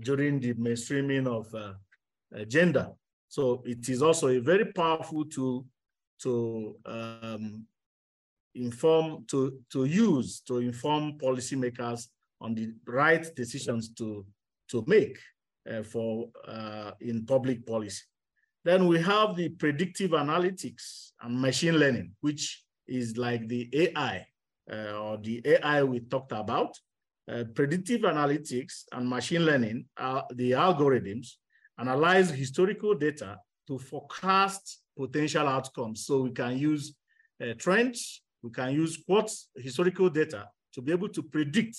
during 0.00 0.40
the 0.40 0.54
mainstreaming 0.54 1.26
of 1.26 1.54
uh, 1.54 2.44
gender. 2.46 2.88
So 3.28 3.62
it 3.64 3.88
is 3.88 4.02
also 4.02 4.28
a 4.28 4.38
very 4.40 4.72
powerful 4.72 5.24
tool 5.24 5.66
to 6.22 6.76
um, 6.86 7.66
inform, 8.54 9.24
to, 9.28 9.60
to 9.72 9.84
use, 9.84 10.40
to 10.46 10.58
inform 10.58 11.18
policymakers 11.18 12.08
on 12.40 12.54
the 12.54 12.72
right 12.86 13.24
decisions 13.34 13.90
to, 13.94 14.24
to 14.70 14.84
make 14.86 15.18
uh, 15.70 15.82
for 15.82 16.28
uh, 16.46 16.92
in 17.00 17.24
public 17.24 17.66
policy. 17.66 18.02
Then 18.64 18.88
we 18.88 19.00
have 19.00 19.36
the 19.36 19.50
predictive 19.50 20.12
analytics 20.12 21.10
and 21.20 21.40
machine 21.40 21.78
learning, 21.78 22.12
which 22.20 22.64
is 22.86 23.16
like 23.16 23.46
the 23.48 23.68
AI 23.72 24.26
uh, 24.72 24.98
or 24.98 25.18
the 25.18 25.42
AI 25.44 25.82
we 25.82 26.00
talked 26.00 26.32
about. 26.32 26.78
Uh, 27.30 27.44
predictive 27.54 28.02
analytics 28.02 28.84
and 28.92 29.08
machine 29.08 29.44
learning 29.44 29.86
are 29.96 30.26
the 30.34 30.52
algorithms 30.52 31.36
analyze 31.78 32.30
historical 32.30 32.94
data 32.94 33.38
to 33.66 33.78
forecast 33.78 34.80
potential 34.96 35.48
outcomes. 35.48 36.06
So 36.06 36.22
we 36.22 36.30
can 36.30 36.58
use 36.58 36.94
uh, 37.42 37.54
trends, 37.58 38.22
we 38.42 38.50
can 38.50 38.72
use 38.72 39.02
what 39.06 39.30
historical 39.56 40.08
data 40.10 40.46
to 40.74 40.82
be 40.82 40.92
able 40.92 41.08
to 41.08 41.22
predict 41.22 41.76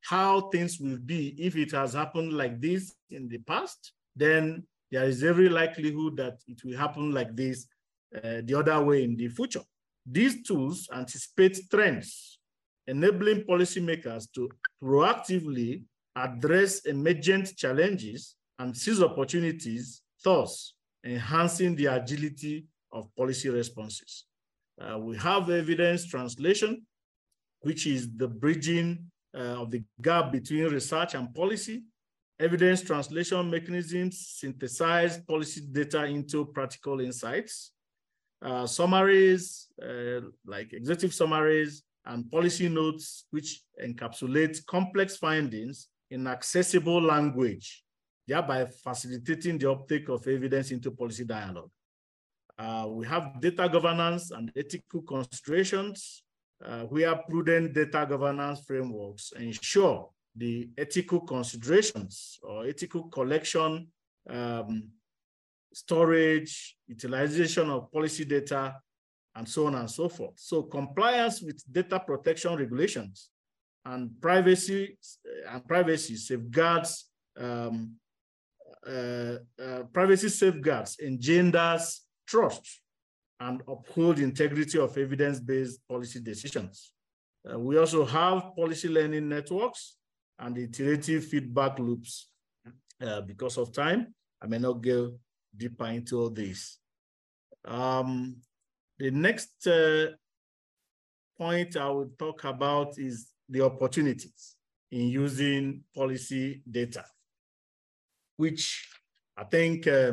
how 0.00 0.48
things 0.50 0.78
will 0.80 0.98
be 0.98 1.34
if 1.38 1.56
it 1.56 1.72
has 1.72 1.92
happened 1.92 2.32
like 2.32 2.60
this 2.60 2.94
in 3.10 3.28
the 3.28 3.38
past, 3.38 3.92
then 4.16 4.64
there 4.90 5.04
is 5.04 5.22
every 5.22 5.48
likelihood 5.48 6.16
that 6.16 6.38
it 6.46 6.62
will 6.64 6.76
happen 6.76 7.12
like 7.12 7.34
this 7.34 7.66
uh, 8.16 8.40
the 8.44 8.54
other 8.58 8.82
way 8.82 9.04
in 9.04 9.16
the 9.16 9.28
future. 9.28 9.62
These 10.10 10.42
tools 10.42 10.88
anticipate 10.92 11.58
trends, 11.70 12.38
enabling 12.86 13.44
policymakers 13.44 14.26
to 14.32 14.48
proactively 14.82 15.82
address 16.16 16.80
emergent 16.86 17.54
challenges 17.56 18.36
and 18.58 18.76
seize 18.76 19.02
opportunities, 19.02 20.02
thus 20.24 20.74
enhancing 21.04 21.76
the 21.76 21.86
agility 21.86 22.66
of 22.92 23.14
policy 23.14 23.48
responses. 23.50 24.24
Uh, 24.80 24.98
we 24.98 25.16
have 25.16 25.50
evidence 25.50 26.06
translation, 26.06 26.86
which 27.60 27.86
is 27.86 28.08
the 28.16 28.26
bridging 28.26 28.98
uh, 29.36 29.60
of 29.62 29.70
the 29.70 29.82
gap 30.00 30.32
between 30.32 30.64
research 30.64 31.14
and 31.14 31.34
policy. 31.34 31.82
Evidence 32.40 32.82
translation 32.82 33.50
mechanisms 33.50 34.34
synthesize 34.38 35.18
policy 35.18 35.60
data 35.72 36.04
into 36.04 36.46
practical 36.46 37.00
insights. 37.00 37.72
Uh, 38.40 38.64
summaries, 38.64 39.66
uh, 39.82 40.20
like 40.46 40.72
executive 40.72 41.12
summaries 41.12 41.82
and 42.06 42.30
policy 42.30 42.68
notes, 42.68 43.26
which 43.30 43.62
encapsulate 43.84 44.64
complex 44.66 45.16
findings 45.16 45.88
in 46.12 46.28
accessible 46.28 47.02
language, 47.02 47.82
thereby 48.28 48.64
facilitating 48.84 49.58
the 49.58 49.68
uptake 49.68 50.08
of 50.08 50.24
evidence 50.28 50.70
into 50.70 50.92
policy 50.92 51.24
dialogue. 51.24 51.70
Uh, 52.56 52.86
we 52.88 53.04
have 53.04 53.40
data 53.40 53.68
governance 53.68 54.30
and 54.30 54.52
ethical 54.56 55.02
considerations, 55.02 56.22
uh, 56.64 56.82
where 56.82 57.16
prudent 57.28 57.72
data 57.72 58.06
governance 58.08 58.60
frameworks 58.64 59.32
ensure 59.32 60.08
the 60.36 60.70
ethical 60.78 61.20
considerations 61.20 62.38
or 62.42 62.66
ethical 62.66 63.04
collection, 63.04 63.88
um, 64.28 64.88
storage, 65.72 66.76
utilization 66.86 67.70
of 67.70 67.90
policy 67.92 68.24
data, 68.24 68.76
and 69.34 69.48
so 69.48 69.66
on 69.66 69.74
and 69.74 69.90
so 69.90 70.08
forth. 70.08 70.34
So 70.36 70.62
compliance 70.62 71.42
with 71.42 71.62
data 71.70 72.00
protection 72.00 72.56
regulations 72.56 73.30
and 73.84 74.10
privacy 74.20 74.98
and 75.48 75.66
privacy 75.66 76.16
safeguards 76.16 77.06
um, 77.38 77.94
uh, 78.86 79.36
uh, 79.62 79.82
privacy 79.92 80.28
safeguards 80.28 80.98
engenders 81.00 82.02
trust 82.26 82.80
and 83.40 83.62
uphold 83.68 84.18
integrity 84.18 84.78
of 84.78 84.96
evidence-based 84.96 85.80
policy 85.88 86.20
decisions. 86.20 86.92
Uh, 87.48 87.58
we 87.58 87.78
also 87.78 88.04
have 88.04 88.56
policy 88.56 88.88
learning 88.88 89.28
networks 89.28 89.96
and 90.38 90.56
iterative 90.58 91.24
feedback 91.24 91.78
loops. 91.78 92.28
Uh, 93.00 93.20
because 93.20 93.56
of 93.58 93.72
time, 93.72 94.12
I 94.42 94.46
may 94.48 94.58
not 94.58 94.82
go 94.82 95.12
deeper 95.56 95.86
into 95.86 96.20
all 96.20 96.30
this. 96.30 96.78
Um, 97.64 98.36
the 98.98 99.10
next 99.12 99.66
uh, 99.66 100.06
point 101.38 101.76
I 101.76 101.88
will 101.90 102.10
talk 102.18 102.42
about 102.44 102.98
is 102.98 103.28
the 103.48 103.62
opportunities 103.64 104.56
in 104.90 105.08
using 105.08 105.84
policy 105.94 106.62
data, 106.68 107.04
which 108.36 108.88
I 109.36 109.44
think 109.44 109.86
uh, 109.86 110.12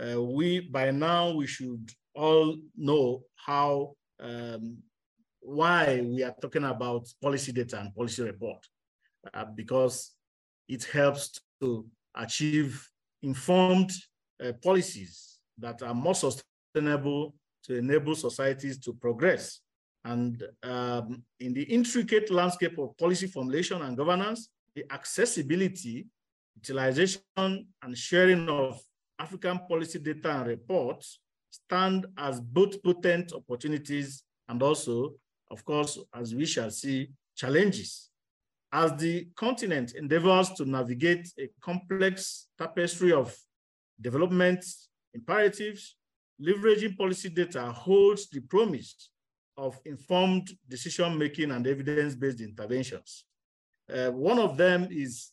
uh, 0.00 0.22
we, 0.22 0.60
by 0.60 0.90
now, 0.92 1.32
we 1.32 1.46
should 1.46 1.90
all 2.14 2.56
know 2.76 3.24
how, 3.34 3.94
um, 4.20 4.78
why 5.40 6.02
we 6.04 6.22
are 6.22 6.34
talking 6.40 6.64
about 6.64 7.08
policy 7.20 7.52
data 7.52 7.80
and 7.80 7.94
policy 7.94 8.22
report, 8.22 8.64
uh, 9.34 9.44
because 9.54 10.12
it 10.68 10.84
helps 10.84 11.40
to 11.60 11.86
achieve 12.14 12.88
informed 13.22 13.90
uh, 14.44 14.52
policies 14.62 15.38
that 15.58 15.82
are 15.82 15.94
more 15.94 16.14
sustainable 16.14 17.34
to 17.64 17.76
enable 17.76 18.14
societies 18.14 18.78
to 18.78 18.92
progress. 18.94 19.60
And 20.04 20.42
um, 20.64 21.22
in 21.38 21.54
the 21.54 21.62
intricate 21.62 22.30
landscape 22.30 22.76
of 22.78 22.96
policy 22.96 23.28
formulation 23.28 23.80
and 23.82 23.96
governance, 23.96 24.48
the 24.74 24.84
accessibility, 24.90 26.06
utilization, 26.56 27.20
and 27.36 27.96
sharing 27.96 28.48
of 28.48 28.80
African 29.18 29.60
policy 29.68 30.00
data 30.00 30.30
and 30.30 30.48
reports 30.48 31.20
stand 31.50 32.06
as 32.16 32.40
both 32.40 32.82
potent 32.82 33.32
opportunities 33.32 34.24
and 34.48 34.62
also, 34.62 35.14
of 35.50 35.64
course, 35.64 35.98
as 36.14 36.34
we 36.34 36.46
shall 36.46 36.70
see, 36.70 37.10
challenges. 37.36 38.10
As 38.72 38.96
the 38.96 39.28
continent 39.36 39.92
endeavors 39.94 40.48
to 40.52 40.64
navigate 40.64 41.28
a 41.38 41.50
complex 41.60 42.48
tapestry 42.58 43.12
of 43.12 43.36
development 44.00 44.64
imperatives, 45.12 45.96
leveraging 46.40 46.96
policy 46.96 47.28
data 47.28 47.62
holds 47.70 48.30
the 48.30 48.40
promise 48.40 49.10
of 49.58 49.78
informed 49.84 50.50
decision-making 50.66 51.50
and 51.50 51.66
evidence-based 51.66 52.40
interventions. 52.40 53.26
Uh, 53.92 54.10
one 54.10 54.38
of 54.38 54.56
them 54.56 54.88
is, 54.90 55.32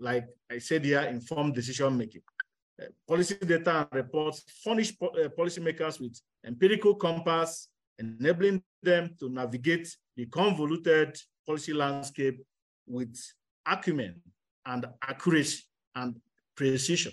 like 0.00 0.26
I 0.50 0.58
said 0.58 0.84
here, 0.84 1.02
informed 1.02 1.54
decision-making. 1.54 2.22
Uh, 2.82 2.86
policy 3.06 3.36
data 3.36 3.86
and 3.86 3.88
reports 3.92 4.44
furnish 4.64 4.98
po 4.98 5.08
uh, 5.08 5.28
policymakers 5.28 6.00
with 6.00 6.20
empirical 6.44 6.96
compass, 6.96 7.68
enabling 7.98 8.62
them 8.82 9.14
to 9.18 9.28
navigate 9.28 9.88
the 10.16 10.26
convoluted 10.26 11.16
policy 11.46 11.72
landscape 11.72 12.44
with 12.88 13.16
acumen 13.66 14.20
and 14.66 14.86
accuracy 15.02 15.64
and 15.94 16.16
precision 16.54 17.12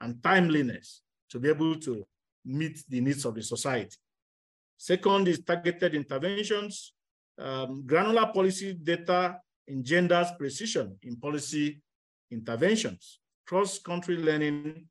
and 0.00 0.22
timeliness 0.22 1.02
to 1.30 1.38
be 1.38 1.48
able 1.48 1.74
to 1.76 2.06
meet 2.44 2.82
the 2.88 3.00
needs 3.00 3.24
of 3.24 3.34
the 3.34 3.42
society. 3.42 3.96
Second 4.76 5.28
is 5.28 5.40
targeted 5.40 5.94
interventions. 5.94 6.92
Um, 7.38 7.84
granular 7.86 8.26
policy 8.32 8.74
data 8.74 9.38
engenders 9.68 10.28
precision 10.38 10.96
in 11.02 11.16
policy 11.16 11.80
interventions 12.30 13.20
cross-country 13.48 14.18
learning, 14.18 14.84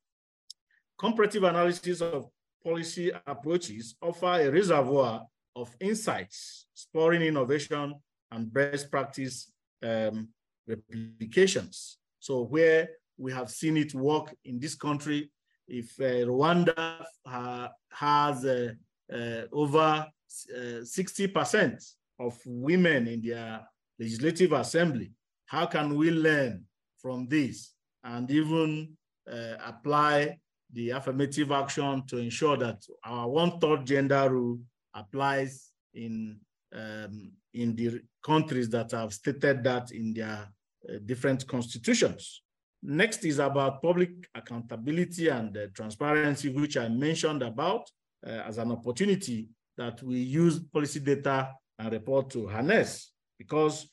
comparative 0.97 1.43
analysis 1.43 2.01
of 2.01 2.27
policy 2.63 3.11
approaches 3.27 3.95
offer 4.01 4.41
a 4.41 4.49
reservoir 4.49 5.27
of 5.55 5.69
insights, 5.79 6.65
spurring 6.73 7.21
innovation 7.21 7.93
and 8.31 8.51
best 8.51 8.89
practice 8.89 9.51
um, 9.83 10.29
replications. 10.67 11.97
So 12.19 12.43
where 12.43 12.89
we 13.17 13.31
have 13.31 13.49
seen 13.49 13.77
it 13.77 13.93
work 13.93 14.35
in 14.45 14.59
this 14.59 14.75
country, 14.75 15.31
if 15.67 15.99
uh, 15.99 16.25
Rwanda 16.25 17.03
uh, 17.25 17.67
has 17.91 18.45
uh, 18.45 19.41
over 19.51 20.07
60% 20.29 21.73
uh, 21.73 22.25
of 22.25 22.37
women 22.45 23.07
in 23.07 23.21
their 23.21 23.61
legislative 23.99 24.53
assembly, 24.53 25.11
how 25.45 25.65
can 25.65 25.95
we 25.95 26.11
learn 26.11 26.63
from 27.01 27.27
this? 27.27 27.73
and 28.07 28.31
even 28.31 28.89
uh, 29.31 29.55
apply 29.65 30.37
the 30.73 30.91
affirmative 30.91 31.51
action 31.51 32.03
to 32.07 32.17
ensure 32.17 32.57
that 32.57 32.81
our 33.03 33.27
one-third 33.29 33.85
gender 33.85 34.29
rule 34.29 34.59
applies 34.93 35.71
in, 35.93 36.39
um, 36.73 37.31
in 37.53 37.75
the 37.75 38.01
countries 38.23 38.69
that 38.69 38.91
have 38.91 39.13
stated 39.13 39.63
that 39.63 39.91
in 39.91 40.13
their 40.13 40.47
uh, 40.87 40.93
different 41.05 41.47
constitutions. 41.47 42.41
Next 42.83 43.25
is 43.25 43.39
about 43.39 43.81
public 43.81 44.11
accountability 44.35 45.29
and 45.29 45.55
uh, 45.57 45.67
transparency, 45.73 46.49
which 46.49 46.77
I 46.77 46.87
mentioned 46.89 47.41
about 47.41 47.89
uh, 48.25 48.29
as 48.29 48.57
an 48.57 48.71
opportunity 48.71 49.49
that 49.77 50.01
we 50.03 50.17
use 50.17 50.59
policy 50.59 50.99
data 50.99 51.53
and 51.79 51.91
report 51.91 52.29
to 52.31 52.47
harness 52.47 53.11
because 53.37 53.89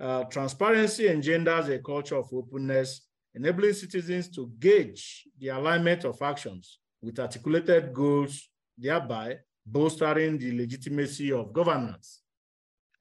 uh, 0.00 0.24
transparency 0.24 1.08
engenders 1.08 1.68
a 1.68 1.78
culture 1.78 2.16
of 2.16 2.28
openness 2.32 3.08
enabling 3.34 3.72
citizens 3.72 4.28
to 4.28 4.50
gauge 4.58 5.28
the 5.38 5.48
alignment 5.48 6.04
of 6.04 6.20
actions 6.22 6.78
with 7.00 7.18
articulated 7.18 7.92
goals, 7.92 8.48
thereby 8.76 9.36
bolstering 9.72 10.38
the 10.38 10.56
legitimacy 10.56 11.32
of 11.32 11.52
governance 11.52 12.22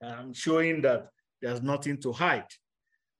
and 0.02 0.36
showing 0.36 0.82
that 0.82 1.10
there's 1.42 1.62
nothing 1.62 1.98
to 2.02 2.12
hide. 2.12 2.52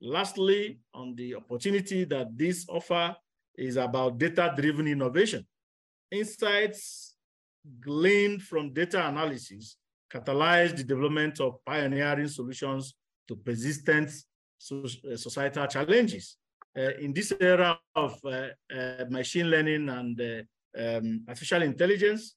Lastly, 0.02 0.80
on 0.94 1.16
the 1.16 1.36
opportunity 1.36 2.04
that 2.06 2.38
this 2.38 2.66
offer 2.70 3.16
is 3.58 3.78
about 3.78 4.18
data-driven 4.18 4.88
innovation. 4.88 5.46
Insights 6.12 7.16
gleaned 7.80 8.42
from 8.44 8.74
data 8.74 9.08
analysis 9.08 9.78
catalyze 10.12 10.76
the 10.76 10.84
development 10.84 11.40
of 11.42 11.64
pioneering 11.66 12.28
solutions 12.28 12.94
to 13.28 13.36
persistent 13.36 14.10
societal 14.58 15.68
challenges. 15.68 16.38
Uh, 16.78 16.92
in 17.02 17.12
this 17.12 17.34
era 17.42 17.78
of 17.96 18.20
uh, 18.24 18.48
uh, 18.74 19.06
machine 19.10 19.50
learning 19.50 19.90
and 19.90 20.46
um, 20.78 21.24
artificial 21.28 21.64
intelligence, 21.64 22.36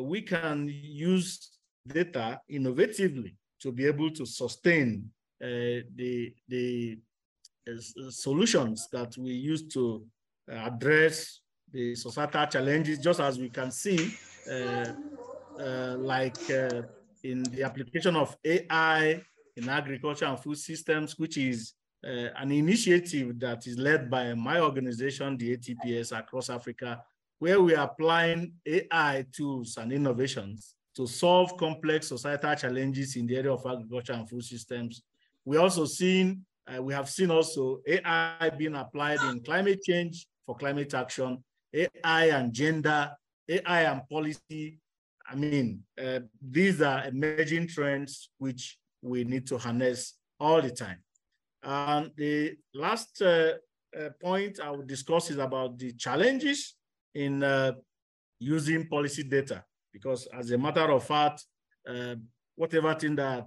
we 0.00 0.22
can 0.22 0.68
use 0.68 1.50
data 1.86 2.40
innovatively 2.50 3.34
to 3.60 3.72
be 3.72 3.86
able 3.86 4.10
to 4.10 4.26
sustain 4.26 5.10
uh, 5.42 5.46
the, 5.94 6.34
the 6.48 6.98
uh, 7.68 8.10
solutions 8.10 8.88
that 8.92 9.16
we 9.16 9.30
use 9.30 9.66
to 9.68 10.04
address 10.48 11.40
the 11.72 11.94
societal 11.94 12.46
challenges, 12.46 12.98
just 12.98 13.20
as 13.20 13.38
we 13.38 13.48
can 13.48 13.70
see, 13.70 14.12
uh, 14.50 14.86
uh, 15.58 15.96
like 15.98 16.38
uh, 16.50 16.82
in 17.22 17.42
the 17.44 17.62
application 17.62 18.16
of 18.16 18.36
AI 18.44 19.20
in 19.56 19.68
agriculture 19.68 20.24
and 20.24 20.38
food 20.38 20.58
systems, 20.58 21.18
which 21.18 21.36
is 21.36 21.74
uh, 22.04 22.28
an 22.36 22.50
initiative 22.50 23.38
that 23.38 23.66
is 23.66 23.78
led 23.78 24.10
by 24.10 24.34
my 24.34 24.60
organization, 24.60 25.36
the 25.36 25.56
ATPS 25.56 26.18
across 26.18 26.50
Africa, 26.50 27.02
where 27.40 27.60
we 27.60 27.74
are 27.74 27.86
applying 27.86 28.52
AI 28.66 29.24
tools 29.32 29.78
and 29.78 29.92
innovations 29.92 30.74
to 30.94 31.06
solve 31.06 31.56
complex 31.56 32.08
societal 32.08 32.54
challenges 32.54 33.16
in 33.16 33.26
the 33.26 33.36
area 33.36 33.52
of 33.52 33.64
agriculture 33.66 34.12
and 34.12 34.28
food 34.28 34.44
systems. 34.44 35.02
We 35.46 35.56
also 35.56 35.86
seen, 35.86 36.44
uh, 36.68 36.82
we 36.82 36.92
have 36.92 37.08
seen 37.08 37.30
also 37.30 37.80
AI 37.86 38.50
being 38.58 38.74
applied 38.74 39.20
in 39.32 39.42
climate 39.42 39.82
change 39.82 40.26
for 40.44 40.54
climate 40.54 40.92
action, 40.92 41.42
AI 41.72 42.26
and 42.26 42.52
gender, 42.52 43.10
AI 43.48 43.82
and 43.84 44.06
policy. 44.06 44.78
I 45.26 45.34
mean, 45.34 45.82
uh, 45.98 46.20
these 46.42 46.82
are 46.82 47.06
emerging 47.06 47.68
trends 47.68 48.28
which 48.36 48.78
we 49.00 49.24
need 49.24 49.46
to 49.46 49.56
harness 49.56 50.14
all 50.38 50.60
the 50.60 50.72
time. 50.72 50.98
And 51.62 52.10
the 52.16 52.56
last 52.74 53.22
uh, 53.22 53.52
uh, 53.98 54.10
point 54.20 54.60
I 54.60 54.70
will 54.70 54.84
discuss 54.84 55.30
is 55.30 55.38
about 55.38 55.78
the 55.78 55.92
challenges 55.92 56.74
in 57.14 57.42
uh, 57.42 57.72
using 58.38 58.86
policy 58.88 59.22
data, 59.22 59.64
because 59.92 60.28
as 60.32 60.50
a 60.50 60.58
matter 60.58 60.90
of 60.90 61.04
fact, 61.04 61.44
uh, 61.88 62.14
whatever 62.56 62.94
thing 62.94 63.16
that 63.16 63.46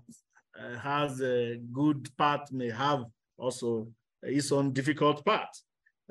uh, 0.60 0.78
has 0.78 1.22
a 1.22 1.58
good 1.72 2.10
part 2.18 2.52
may 2.52 2.70
have 2.70 3.06
also 3.38 3.88
its 4.22 4.52
own 4.52 4.72
difficult 4.72 5.24
part. 5.26 5.50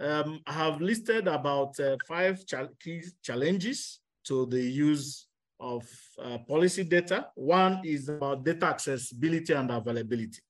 Um, 0.00 0.40
I 0.46 0.52
have 0.52 0.80
listed 0.80 1.28
about 1.28 1.78
uh, 1.78 1.96
five 2.08 2.42
key 2.82 3.02
challenges 3.22 4.00
to 4.24 4.46
the 4.46 4.60
use 4.60 5.26
of 5.60 5.84
uh, 6.18 6.38
policy 6.38 6.84
data. 6.84 7.28
One 7.34 7.82
is 7.84 8.08
about 8.08 8.44
data 8.44 8.66
accessibility 8.66 9.52
and 9.52 9.70
availability. 9.70 10.40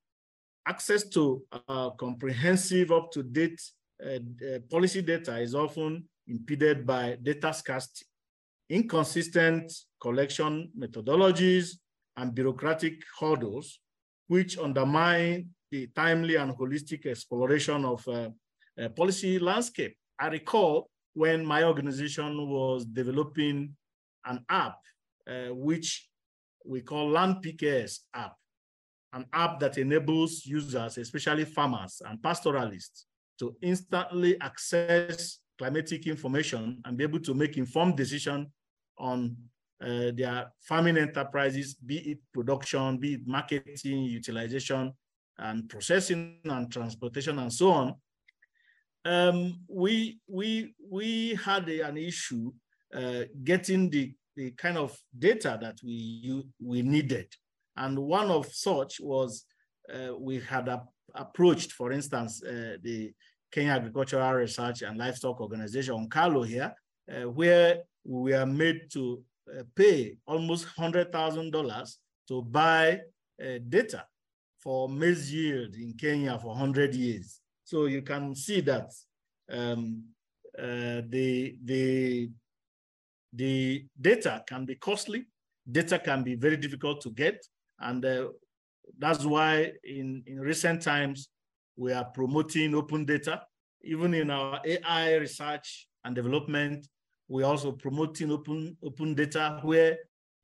Access 0.66 1.08
to 1.10 1.42
uh, 1.68 1.90
comprehensive, 1.90 2.92
up-to-date 2.92 3.60
policy 4.70 5.02
data 5.02 5.38
is 5.38 5.54
often 5.54 6.08
impeded 6.28 6.86
by 6.86 7.16
data 7.22 7.52
scarcity, 7.52 8.06
inconsistent 8.68 9.72
collection 10.00 10.70
methodologies, 10.78 11.78
and 12.16 12.34
bureaucratic 12.34 13.02
hurdles, 13.18 13.80
which 14.28 14.58
undermine 14.58 15.48
the 15.70 15.86
timely 15.94 16.36
and 16.36 16.52
holistic 16.56 17.06
exploration 17.06 17.84
of 17.84 18.06
uh, 18.08 18.28
uh, 18.80 18.88
policy 18.90 19.38
landscape. 19.38 19.96
I 20.18 20.28
recall 20.28 20.90
when 21.14 21.44
my 21.44 21.64
organization 21.64 22.48
was 22.48 22.84
developing 22.84 23.74
an 24.26 24.44
app, 24.48 24.76
uh, 25.28 25.54
which 25.54 26.08
we 26.64 26.80
call 26.80 27.10
Land 27.10 27.36
PKS 27.44 28.00
app, 28.14 28.34
an 29.12 29.26
app 29.32 29.60
that 29.60 29.78
enables 29.78 30.46
users, 30.46 30.98
especially 30.98 31.44
farmers 31.44 32.00
and 32.06 32.22
pastoralists, 32.22 33.06
to 33.38 33.56
instantly 33.62 34.40
access 34.40 35.38
climatic 35.62 36.08
information 36.08 36.80
and 36.84 36.96
be 36.96 37.04
able 37.04 37.20
to 37.20 37.34
make 37.34 37.56
informed 37.56 37.96
decision 37.96 38.50
on 38.98 39.36
uh, 39.80 40.10
their 40.16 40.52
farming 40.60 40.96
enterprises, 40.96 41.74
be 41.74 41.98
it 41.98 42.18
production, 42.32 42.98
be 42.98 43.14
it 43.14 43.20
marketing, 43.26 44.02
utilization, 44.02 44.92
and 45.38 45.68
processing 45.68 46.40
and 46.44 46.72
transportation 46.72 47.38
and 47.38 47.52
so 47.52 47.70
on, 47.70 47.94
um, 49.04 49.60
we 49.68 50.18
we 50.28 50.74
we 50.90 51.38
had 51.44 51.68
a, 51.68 51.80
an 51.82 51.96
issue 51.96 52.50
uh, 52.94 53.22
getting 53.44 53.88
the 53.88 54.12
the 54.34 54.50
kind 54.52 54.76
of 54.76 54.96
data 55.16 55.58
that 55.60 55.76
we 55.84 55.92
you, 56.26 56.44
we 56.60 56.82
needed, 56.82 57.28
and 57.76 57.96
one 57.96 58.30
of 58.30 58.46
such 58.52 59.00
was 59.00 59.44
uh, 59.94 60.12
we 60.18 60.40
had 60.40 60.66
a, 60.68 60.82
approached, 61.14 61.72
for 61.72 61.92
instance, 61.92 62.42
uh, 62.42 62.76
the 62.82 63.12
Kenya 63.52 63.72
Agricultural 63.72 64.32
Research 64.34 64.82
and 64.82 64.98
Livestock 64.98 65.40
Organization, 65.40 66.08
KALRO 66.08 66.46
here, 66.46 66.74
uh, 67.12 67.28
where 67.28 67.82
we 68.04 68.32
are 68.32 68.46
made 68.46 68.90
to 68.92 69.22
uh, 69.50 69.62
pay 69.76 70.16
almost 70.26 70.64
hundred 70.64 71.12
thousand 71.12 71.50
dollars 71.52 71.98
to 72.28 72.42
buy 72.42 72.98
uh, 73.42 73.58
data 73.68 74.04
for 74.58 74.88
maize 74.88 75.32
yield 75.32 75.74
in 75.74 75.92
Kenya 75.92 76.38
for 76.38 76.48
100 76.48 76.94
years. 76.94 77.40
So 77.64 77.86
you 77.86 78.02
can 78.02 78.34
see 78.34 78.60
that 78.62 78.90
um, 79.50 80.04
uh, 80.58 81.02
the, 81.08 81.56
the, 81.64 82.30
the 83.32 83.84
data 84.00 84.42
can 84.46 84.64
be 84.64 84.76
costly, 84.76 85.26
data 85.70 85.98
can 85.98 86.22
be 86.22 86.36
very 86.36 86.56
difficult 86.56 87.00
to 87.02 87.10
get, 87.10 87.44
and 87.80 88.04
uh, 88.04 88.28
that's 88.98 89.24
why 89.24 89.72
in, 89.84 90.22
in 90.26 90.40
recent 90.40 90.82
times, 90.82 91.28
we 91.82 91.92
are 91.92 92.04
promoting 92.04 92.74
open 92.76 93.04
data. 93.04 93.42
Even 93.82 94.14
in 94.14 94.30
our 94.30 94.60
AI 94.64 95.16
research 95.16 95.88
and 96.04 96.14
development, 96.14 96.86
we're 97.28 97.44
also 97.44 97.72
promoting 97.72 98.30
open, 98.30 98.76
open 98.84 99.14
data 99.14 99.58
where 99.62 99.98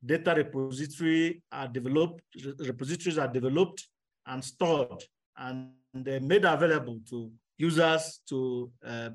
data 0.05 0.33
repository 0.35 1.41
are 1.51 1.69
developed, 1.69 2.21
repositories 2.59 3.17
are 3.17 3.29
developed 3.29 3.87
and 4.27 4.43
stored 4.43 5.01
and 5.37 5.71
they're 5.93 6.19
made 6.19 6.43
available 6.43 6.99
to 7.09 7.31
users 7.57 8.19
to 8.27 8.69
uh, 8.85 9.09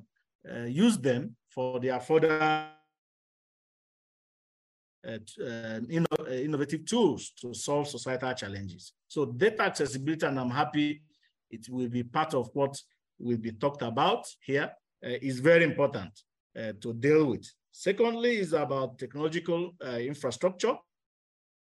uh, 0.50 0.64
use 0.64 0.96
them 0.96 1.36
for 1.50 1.78
their 1.78 2.00
further 2.00 2.40
uh, 5.06 5.18
inno 5.90 6.06
uh, 6.20 6.30
innovative 6.30 6.86
tools 6.86 7.32
to 7.38 7.52
solve 7.52 7.86
societal 7.86 8.32
challenges. 8.32 8.94
So 9.08 9.26
data 9.26 9.62
accessibility, 9.64 10.26
and 10.26 10.40
I'm 10.40 10.50
happy 10.50 11.02
it 11.54 11.68
will 11.68 11.88
be 11.88 12.02
part 12.02 12.34
of 12.34 12.50
what 12.54 12.74
will 13.18 13.38
be 13.38 13.52
talked 13.52 13.82
about 13.82 14.26
here, 14.40 14.70
uh, 15.04 15.18
is 15.30 15.40
very 15.40 15.64
important 15.64 16.12
to 16.80 16.94
deal 16.94 17.26
with. 17.26 17.46
Secondly 17.72 18.38
is 18.38 18.52
about 18.52 18.98
technological 18.98 19.74
infrastructure. 19.98 20.76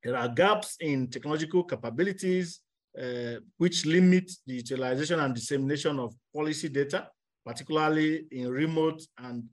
There 0.03 0.17
are 0.17 0.27
gaps 0.27 0.75
in 0.81 1.09
technological 1.09 1.63
capabilities 1.63 2.59
uh, 3.01 3.39
which 3.57 3.85
limit 3.85 4.31
the 4.45 4.55
utilization 4.55 5.19
and 5.19 5.33
dissemination 5.33 5.99
of 5.99 6.13
policy 6.33 6.69
data, 6.69 7.07
particularly 7.43 8.25
in 8.31 8.49
remote 8.49 9.01
and 9.17 9.45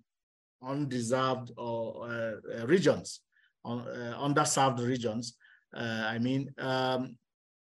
undeserved 0.62 1.50
or 1.56 2.06
uh, 2.06 2.32
uh 2.54 2.66
regions, 2.66 3.20
uh, 3.64 3.80
underserved 4.18 4.86
regions. 4.86 5.36
Uh, 5.74 6.04
I 6.06 6.18
mean, 6.18 6.52
um, 6.58 7.16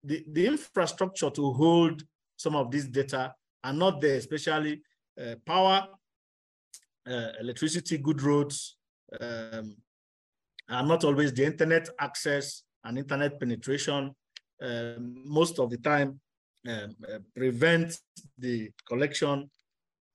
the, 0.04 0.26
the 0.32 0.48
infrastructure 0.48 1.30
to 1.30 1.54
hold 1.54 2.02
some 2.38 2.56
of 2.56 2.72
these 2.72 2.88
data 2.88 3.34
are 3.64 3.74
not 3.74 4.00
there, 4.00 4.16
especially 4.16 4.82
uh, 5.20 5.36
power, 5.46 5.88
electricity, 7.40 7.98
good 7.98 8.22
roads, 8.22 8.78
um, 9.20 9.76
are 10.70 10.84
not 10.86 11.04
always 11.04 11.34
the 11.34 11.46
internet 11.46 11.88
access 12.00 12.64
and 12.84 12.98
internet 12.98 13.40
penetration 13.40 14.14
um, 14.62 15.24
most 15.26 15.60
of 15.60 15.70
the 15.70 15.78
time 15.78 16.20
um, 16.68 16.96
uh, 17.08 17.20
prevent 17.36 18.00
the 18.38 18.70
collection 18.88 19.50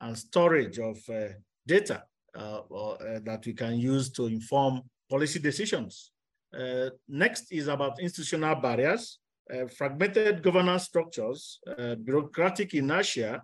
and 0.01 0.19
storage 0.19 0.79
of 0.79 0.99
uh, 1.09 1.29
data 1.67 2.05
uh, 2.37 2.61
or, 2.69 2.95
uh, 3.03 3.21
that 3.23 3.45
we 3.47 3.53
can 3.53 3.79
use 3.79 4.11
to 4.11 4.27
inform 4.27 4.83
policy 5.09 5.39
decisions. 5.39 6.11
Uh, 6.59 6.91
next 7.09 7.53
is 7.53 7.69
about 7.69 8.01
institutional 8.01 8.55
barriers, 8.57 9.19
uh, 9.53 9.67
fragmented 9.69 10.43
governance 10.43 10.85
structures, 10.85 11.61
bureaucratic 12.05 12.75
inertia, 12.75 13.43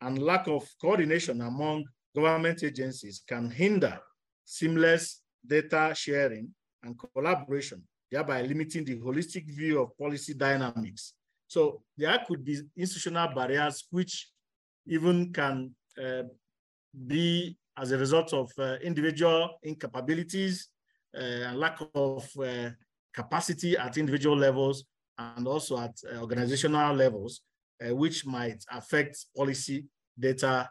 and 0.00 0.18
lack 0.18 0.46
of 0.48 0.68
coordination 0.80 1.40
among 1.40 1.84
government 2.14 2.62
agencies 2.62 3.22
can 3.26 3.50
hinder 3.50 3.98
seamless 4.44 5.22
data 5.46 5.92
sharing 5.94 6.48
and 6.82 6.96
collaboration 7.14 7.82
thereby 8.10 8.42
limiting 8.42 8.84
the 8.84 8.98
holistic 8.98 9.46
view 9.46 9.80
of 9.80 9.96
policy 9.96 10.34
dynamics. 10.34 11.14
So 11.46 11.82
there 11.96 12.18
could 12.26 12.44
be 12.44 12.60
institutional 12.76 13.28
barriers 13.34 13.86
which 13.90 14.28
even 14.86 15.32
can 15.32 15.74
uh, 16.02 16.22
be 17.06 17.56
as 17.76 17.92
a 17.92 17.98
result 17.98 18.32
of 18.32 18.50
uh, 18.58 18.76
individual 18.82 19.50
incapabilities 19.64 20.66
uh, 21.16 21.48
and 21.48 21.58
lack 21.58 21.80
of 21.94 22.28
uh, 22.38 22.70
capacity 23.14 23.76
at 23.76 23.96
individual 23.96 24.36
levels 24.36 24.84
and 25.20 25.46
also 25.46 25.78
at 25.78 25.94
uh, 26.10 26.20
organizational 26.20 26.94
levels, 26.94 27.42
uh, 27.84 27.94
which 27.94 28.26
might 28.26 28.62
affect 28.72 29.26
policy 29.36 29.86
data 30.18 30.68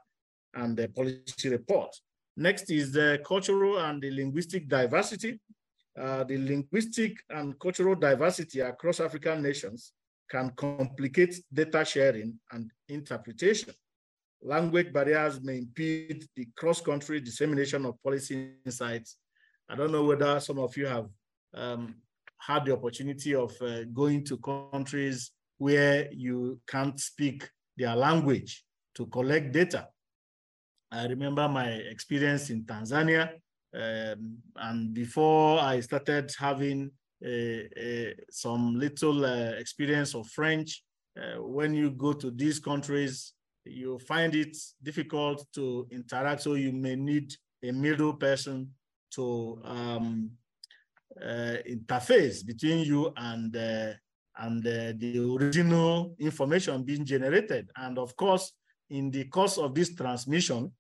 and 0.56 0.76
the 0.76 0.88
policy 0.90 1.50
report. 1.50 1.96
Next 2.36 2.70
is 2.72 2.92
the 2.92 3.22
cultural 3.26 3.80
and 3.80 4.02
the 4.02 4.12
linguistic 4.12 4.68
diversity 4.68 5.40
uh, 6.00 6.24
the 6.24 6.38
linguistic 6.38 7.18
and 7.30 7.60
cultural 7.60 7.96
diversity 7.96 8.62
across 8.62 9.00
African 9.00 9.42
nations 9.42 9.92
can 10.30 10.52
complicate 10.52 11.36
data 11.52 11.84
sharing 11.84 12.40
and 12.52 12.72
interpretation. 12.88 13.74
Language 14.42 14.94
barriers 14.94 15.42
may 15.42 15.58
impede 15.58 16.26
the 16.36 16.48
cross-country 16.56 17.20
dissemination 17.20 17.86
of 17.86 18.02
policy 18.02 18.52
insights. 18.66 19.18
I 19.68 19.76
don't 19.76 19.92
know 19.92 20.06
whether 20.06 20.40
some 20.40 20.60
of 20.60 20.76
you 20.78 20.86
have 20.86 21.08
um, 21.54 21.96
had 22.40 22.66
the 22.66 22.74
opportunity 22.74 23.36
of 23.36 23.54
uh, 23.62 23.84
going 23.94 24.24
to 24.26 24.38
countries 24.38 25.32
where 25.58 26.10
you 26.12 26.60
can't 26.68 27.00
speak 27.00 27.50
their 27.78 27.96
language 27.96 28.64
to 28.96 29.06
collect 29.08 29.52
data. 29.52 29.88
I 30.92 31.06
remember 31.06 31.48
my 31.48 31.68
experience 31.68 32.50
in 32.50 32.64
Tanzania, 32.64 33.34
um, 33.76 34.38
and 34.56 34.94
before 34.94 35.60
I 35.60 35.80
started 35.82 36.32
having 36.40 36.92
some 38.32 38.80
little 38.80 39.26
uh, 39.26 39.52
experience 39.60 40.16
of 40.16 40.28
French, 40.28 40.84
uh, 41.20 41.42
when 41.42 41.74
you 41.74 41.92
go 41.92 42.14
to 42.14 42.32
these 42.32 42.60
countries, 42.60 43.34
you 43.66 44.00
find 44.00 44.34
it 44.36 44.56
difficult 44.82 45.46
to 45.54 45.88
interact, 45.92 46.42
so 46.42 46.54
you 46.54 46.72
may 46.72 46.96
need 46.96 47.34
a 47.64 47.72
middle 47.72 48.14
person 48.14 48.70
to 49.12 49.60
um, 49.66 50.32
interface 51.18 52.46
between 52.46 52.80
you 52.80 53.12
and 53.18 53.56
uh, 53.56 53.94
and 54.40 54.66
uh, 54.66 54.94
the 54.98 55.20
original 55.38 56.16
information 56.20 56.84
being 56.84 57.06
generated. 57.06 57.70
And 57.76 57.98
of 57.98 58.16
course, 58.16 58.54
in 58.90 59.12
the 59.12 59.26
course 59.26 59.58
of 59.58 59.76
this 59.76 59.94
transmission, 59.94 60.72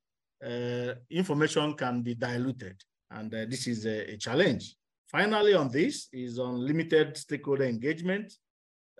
uh, 0.43 0.93
information 1.09 1.73
can 1.73 2.01
be 2.01 2.15
diluted. 2.15 2.81
And 3.11 3.33
uh, 3.33 3.45
this 3.49 3.67
is 3.67 3.85
a, 3.85 4.13
a, 4.13 4.17
challenge. 4.17 4.75
Finally, 5.07 5.55
on 5.55 5.69
this 5.69 6.07
is 6.13 6.39
on 6.39 6.65
limited 6.65 7.17
stakeholder 7.17 7.65
engagement, 7.65 8.31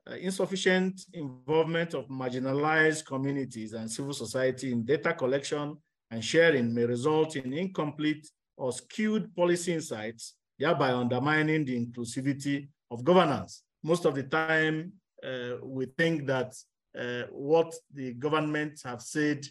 uh, 0.10 0.16
insufficient 0.16 1.02
involvement 1.14 1.94
of 1.94 2.08
marginalized 2.08 3.06
communities 3.06 3.74
and 3.74 3.90
civil 3.90 4.14
society 4.14 4.72
in 4.72 4.84
data 4.84 5.14
collection 5.14 5.78
and 6.12 6.26
sharing 6.26 6.74
may 6.74 6.86
result 6.86 7.36
in 7.36 7.54
incomplete 7.54 8.28
or 8.58 8.74
skewed 8.74 9.34
policy 9.36 9.74
insights, 9.74 10.36
thereby 10.60 10.92
undermining 10.92 11.66
the 11.66 11.86
inclusivity 11.86 12.68
of 12.92 13.04
governance. 13.04 13.64
Most 13.84 14.06
of 14.06 14.14
the 14.16 14.24
time, 14.24 14.94
uh, 15.24 15.56
we 15.64 15.86
think 15.86 16.28
that 16.28 16.54
uh, 16.98 17.24
what 17.32 17.74
the 17.94 18.14
government 18.14 18.82
have 18.84 19.02
said 19.02 19.46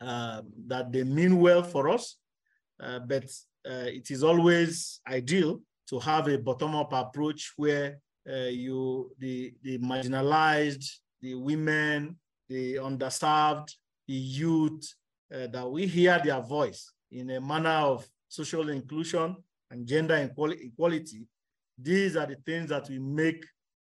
uh, 0.00 0.42
that 0.66 0.90
they 0.90 1.04
mean 1.04 1.38
well 1.38 1.62
for 1.62 1.88
us, 1.88 2.16
uh, 2.82 2.98
but 3.00 3.24
uh, 3.68 3.86
it 3.86 4.10
is 4.10 4.24
always 4.24 5.00
ideal 5.06 5.60
to 5.88 5.98
have 5.98 6.28
a 6.28 6.38
bottom-up 6.38 6.92
approach 6.92 7.52
where 7.56 7.98
uh, 8.28 8.48
you 8.48 9.12
the 9.18 9.52
the 9.62 9.78
marginalized, 9.78 10.84
the 11.20 11.34
women, 11.34 12.16
the 12.48 12.76
underserved, 12.76 13.74
the 14.08 14.14
youth, 14.14 14.94
that 15.30 15.70
we 15.70 15.86
hear 15.86 16.20
their 16.22 16.42
voice 16.42 16.92
in 17.10 17.30
a 17.30 17.40
manner 17.40 17.70
of 17.70 18.06
social 18.28 18.68
inclusion 18.68 19.34
and 19.72 19.86
gender 19.86 20.16
equality. 20.16 21.26
These 21.78 22.16
are 22.16 22.26
the 22.26 22.36
things 22.46 22.68
that 22.68 22.88
we 22.88 22.98
make 22.98 23.44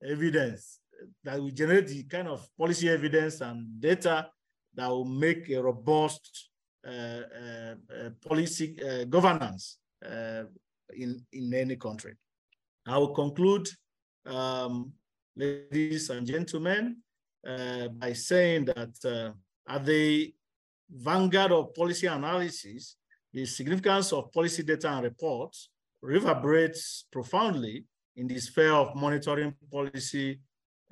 evidence, 0.03 0.81
that 1.23 1.41
we 1.41 1.53
generate 1.53 1.87
the 1.87 2.03
kind 2.05 2.29
of 2.29 2.49
policy 2.59 2.89
evidence 2.89 3.41
and 3.43 3.81
data 3.81 4.29
that 4.75 4.89
will 4.89 5.05
make 5.05 5.49
a 5.51 5.63
robust 5.63 6.49
uh, 6.87 6.91
uh, 6.91 7.75
uh 7.91 8.11
policy 8.27 8.77
uh, 8.81 9.05
governance 9.05 9.79
uh, 10.05 10.45
in, 10.95 11.21
in 11.33 11.53
any 11.53 11.77
country. 11.77 12.15
I 12.87 12.97
will 12.99 13.15
conclude 13.15 13.69
um, 14.25 14.93
ladies 15.37 16.11
and 16.11 16.27
gentlemen, 16.27 16.97
uh, 17.47 17.89
by 17.89 18.13
saying 18.13 18.67
that 18.67 19.31
at 19.69 19.85
the 19.85 20.33
vanguard 20.91 21.53
of 21.53 21.75
policy 21.75 22.07
analysis, 22.07 22.97
the 23.37 23.45
significance 23.45 24.15
of 24.15 24.33
policy 24.33 24.63
data 24.63 24.89
and 24.89 25.05
reports 25.05 25.69
reverberates 26.01 27.05
profoundly 27.13 27.85
in 28.17 28.27
the 28.27 28.39
sphere 28.41 28.73
of 28.73 28.97
monitoring 28.97 29.55
policy 29.71 30.41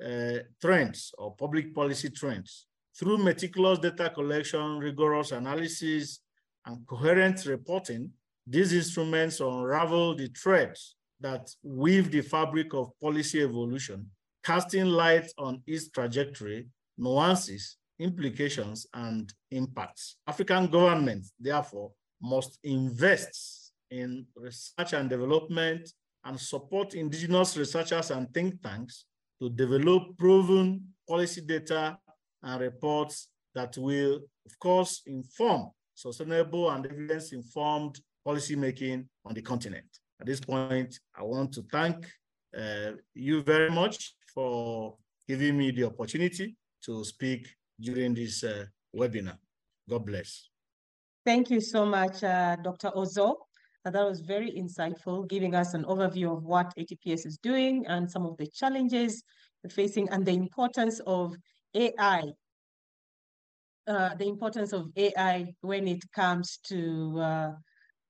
uh, 0.05 0.37
trends 0.61 1.11
or 1.17 1.35
public 1.35 1.73
policy 1.73 2.11
trends. 2.11 2.67
Through 2.95 3.17
meticulous 3.17 3.79
data 3.79 4.11
collection, 4.11 4.77
rigorous 4.77 5.31
analysis, 5.31 6.19
and 6.67 6.85
coherent 6.85 7.43
reporting, 7.47 8.11
these 8.45 8.73
instruments 8.73 9.39
unravel 9.39 10.15
the 10.15 10.27
threads 10.27 10.97
that 11.19 11.49
weave 11.63 12.11
the 12.11 12.21
fabric 12.21 12.75
of 12.75 12.91
policy 13.01 13.41
evolution, 13.41 14.05
casting 14.43 14.85
light 14.85 15.27
on 15.39 15.63
its 15.65 15.89
trajectory, 15.89 16.67
nuances, 16.95 17.77
implications, 17.97 18.85
and 18.93 19.33
impacts. 19.49 20.17
African 20.27 20.67
governments, 20.67 21.31
therefore, 21.39 21.89
must 22.21 22.59
invest 22.63 23.73
in 23.91 24.25
research 24.35 24.93
and 24.93 25.09
development 25.09 25.89
and 26.23 26.39
support 26.39 26.93
indigenous 26.93 27.55
researchers 27.55 28.11
and 28.11 28.33
think 28.33 28.61
tanks 28.61 29.05
to 29.41 29.49
develop 29.49 30.17
proven 30.17 30.81
policy 31.07 31.41
data 31.41 31.97
and 32.43 32.61
reports 32.61 33.29
that 33.53 33.77
will, 33.77 34.15
of 34.45 34.59
course, 34.59 35.01
inform 35.05 35.69
sustainable 35.93 36.69
and 36.71 36.85
evidence-informed 36.85 37.99
policymaking 38.27 39.05
on 39.25 39.33
the 39.33 39.41
continent. 39.41 39.85
At 40.19 40.27
this 40.27 40.39
point, 40.39 40.99
I 41.17 41.23
want 41.23 41.53
to 41.53 41.63
thank 41.71 42.05
uh, 42.57 42.91
you 43.13 43.43
very 43.43 43.69
much 43.69 44.15
for 44.33 44.97
giving 45.27 45.57
me 45.57 45.71
the 45.71 45.83
opportunity 45.83 46.55
to 46.85 47.03
speak 47.03 47.47
during 47.79 48.13
this 48.13 48.43
uh, 48.43 48.65
webinar. 48.95 49.37
God 49.89 50.05
bless. 50.05 50.49
Thank 51.25 51.49
you 51.49 51.59
so 51.59 51.87
much, 51.87 52.23
uh, 52.23 52.55
Dr. 52.57 52.91
Ozor. 52.95 53.33
Uh, 53.83 53.89
that 53.89 54.05
was 54.05 54.21
very 54.21 54.51
insightful, 54.51 55.27
giving 55.27 55.55
us 55.55 55.73
an 55.73 55.83
overview 55.85 56.31
of 56.37 56.43
what 56.43 56.71
ATPS 56.77 57.25
is 57.25 57.39
doing 57.39 57.83
and 57.87 58.09
some 58.09 58.27
of 58.27 58.37
the 58.37 58.45
challenges 58.45 59.23
facing 59.71 60.07
and 60.09 60.23
the 60.23 60.33
importance 60.33 61.01
of 61.07 61.35
AI. 61.73 62.31
Uh, 63.87 64.13
the 64.15 64.27
importance 64.27 64.71
of 64.71 64.91
AI 64.95 65.51
when 65.61 65.87
it 65.87 66.03
comes 66.11 66.57
to 66.67 67.19
uh, 67.19 67.51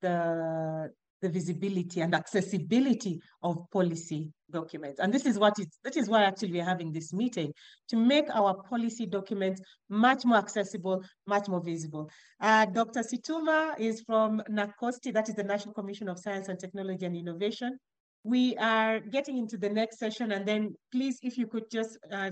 the 0.02 0.92
the 1.26 1.32
visibility 1.32 2.02
and 2.02 2.14
accessibility 2.14 3.20
of 3.42 3.58
policy 3.72 4.32
documents. 4.52 5.00
And 5.00 5.12
this 5.12 5.26
is 5.26 5.40
what 5.40 5.54
it's, 5.58 5.80
that 5.84 5.98
is 5.98 6.08
why 6.08 6.24
actually 6.24 6.52
we're 6.52 6.64
having 6.64 6.92
this 6.92 7.12
meeting, 7.14 7.52
to 7.90 7.98
make 7.98 8.26
our 8.32 8.54
policy 8.70 9.08
documents 9.08 9.60
much 9.90 10.24
more 10.24 10.38
accessible, 10.38 11.04
much 11.26 11.48
more 11.48 11.64
visible. 11.64 12.10
Uh, 12.40 12.66
Dr. 12.66 13.02
Situma 13.02 13.74
is 13.80 14.02
from 14.06 14.42
NACOSTI, 14.52 15.14
that 15.14 15.30
is 15.30 15.36
the 15.36 15.44
National 15.44 15.74
Commission 15.74 16.08
of 16.10 16.20
Science 16.20 16.48
and 16.48 16.60
Technology 16.60 17.06
and 17.08 17.16
Innovation. 17.16 17.76
We 18.24 18.56
are 18.58 19.00
getting 19.00 19.38
into 19.40 19.58
the 19.58 19.70
next 19.70 19.98
session 19.98 20.32
and 20.32 20.48
then 20.48 20.76
please, 20.92 21.18
if 21.24 21.40
you 21.40 21.48
could 21.48 21.72
just 21.72 21.98
uh, 22.12 22.30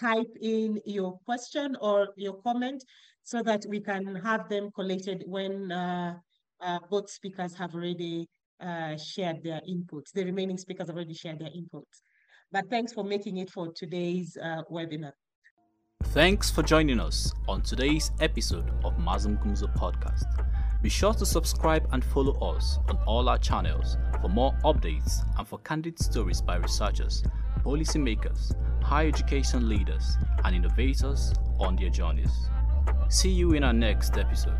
type 0.00 0.32
in 0.40 0.80
your 0.86 1.18
question 1.26 1.76
or 1.82 2.08
your 2.16 2.40
comment 2.40 2.82
so 3.24 3.42
that 3.42 3.62
we 3.68 3.80
can 3.80 4.14
have 4.16 4.48
them 4.48 4.70
collated 4.74 5.22
when 5.26 5.70
uh, 5.70 6.14
uh, 6.62 6.78
both 6.90 7.10
speakers 7.10 7.54
have 7.54 7.74
already 7.74 8.28
uh, 8.60 8.96
shared 8.96 9.42
their 9.42 9.60
inputs. 9.68 10.12
The 10.14 10.24
remaining 10.24 10.58
speakers 10.58 10.86
have 10.86 10.96
already 10.96 11.14
shared 11.14 11.38
their 11.38 11.50
inputs. 11.50 12.00
But 12.50 12.68
thanks 12.70 12.92
for 12.92 13.02
making 13.02 13.38
it 13.38 13.50
for 13.50 13.72
today's 13.72 14.36
uh, 14.42 14.62
webinar. 14.70 15.12
Thanks 16.06 16.50
for 16.50 16.62
joining 16.62 17.00
us 17.00 17.32
on 17.48 17.62
today's 17.62 18.10
episode 18.20 18.70
of 18.84 18.94
Mazungumzo 18.98 19.74
podcast. 19.76 20.24
Be 20.82 20.88
sure 20.88 21.14
to 21.14 21.24
subscribe 21.24 21.88
and 21.92 22.04
follow 22.04 22.32
us 22.54 22.78
on 22.88 22.98
all 23.06 23.28
our 23.28 23.38
channels 23.38 23.96
for 24.20 24.28
more 24.28 24.52
updates 24.64 25.22
and 25.38 25.46
for 25.46 25.58
candid 25.60 25.98
stories 25.98 26.42
by 26.42 26.56
researchers, 26.56 27.22
policymakers, 27.64 28.52
higher 28.82 29.08
education 29.08 29.68
leaders, 29.68 30.18
and 30.44 30.56
innovators 30.56 31.32
on 31.60 31.76
their 31.76 31.88
journeys. 31.88 32.50
See 33.08 33.30
you 33.30 33.52
in 33.52 33.64
our 33.64 33.72
next 33.72 34.18
episode. 34.18 34.58